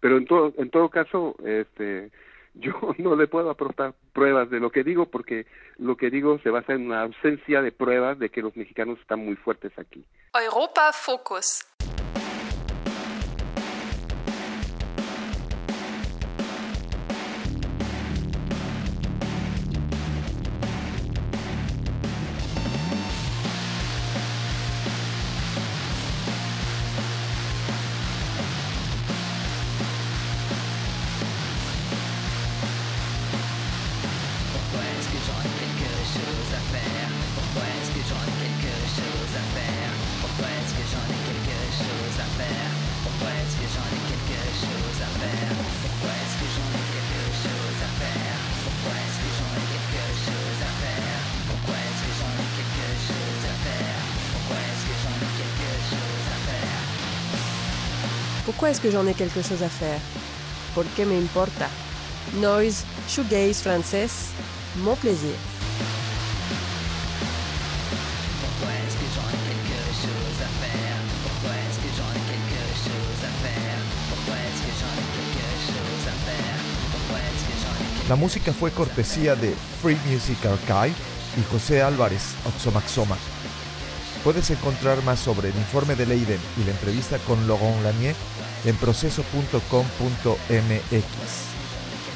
pero 0.00 0.18
en 0.18 0.26
todo 0.26 0.52
en 0.58 0.70
todo 0.70 0.88
caso 0.88 1.36
este 1.44 2.10
yo 2.54 2.72
no 2.98 3.16
le 3.16 3.26
puedo 3.26 3.50
aportar 3.50 3.94
pruebas 4.12 4.50
de 4.50 4.60
lo 4.60 4.70
que 4.70 4.84
digo 4.84 5.06
porque 5.06 5.46
lo 5.78 5.96
que 5.96 6.10
digo 6.10 6.38
se 6.40 6.50
basa 6.50 6.72
en 6.72 6.86
una 6.86 7.02
ausencia 7.02 7.62
de 7.62 7.72
pruebas 7.72 8.18
de 8.18 8.30
que 8.30 8.42
los 8.42 8.56
mexicanos 8.56 8.98
están 9.00 9.24
muy 9.24 9.36
fuertes 9.36 9.72
aquí. 9.78 10.04
Europa 10.34 10.92
Focus. 10.92 11.77
Pourquoi 58.58 58.70
est-ce 58.70 58.80
que 58.80 58.90
j'en 58.90 59.06
ai 59.06 59.14
quelque 59.14 59.40
chose 59.40 59.62
à 59.62 59.68
faire 59.68 60.00
¿Por 60.74 60.84
qué 60.96 61.04
me 61.04 61.16
importa? 61.16 61.68
Noise, 62.40 62.84
shoegaze 63.06 63.62
français, 63.62 64.08
mon 64.78 64.96
plaisir. 64.96 65.30
La 78.08 78.16
música 78.16 78.52
fue 78.52 78.72
cortesía 78.72 79.36
de 79.36 79.54
Free 79.80 79.96
Music 80.10 80.44
Archive 80.44 80.96
y 81.36 81.44
José 81.52 81.80
Álvarez 81.80 82.34
Oxomaxoma. 82.44 83.16
Puedes 84.24 84.50
encontrar 84.50 85.00
más 85.04 85.20
sobre 85.20 85.50
el 85.50 85.54
informe 85.54 85.94
de 85.94 86.06
Leiden 86.06 86.40
y 86.60 86.64
la 86.64 86.72
entrevista 86.72 87.18
con 87.18 87.46
Laurent 87.46 87.84
Lanier 87.84 88.16
en 88.64 88.76
proceso.com.mx. 88.76 89.58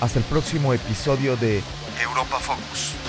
Hasta 0.00 0.18
el 0.18 0.24
próximo 0.24 0.74
episodio 0.74 1.36
de 1.36 1.62
Europa 2.02 2.38
Focus. 2.40 3.01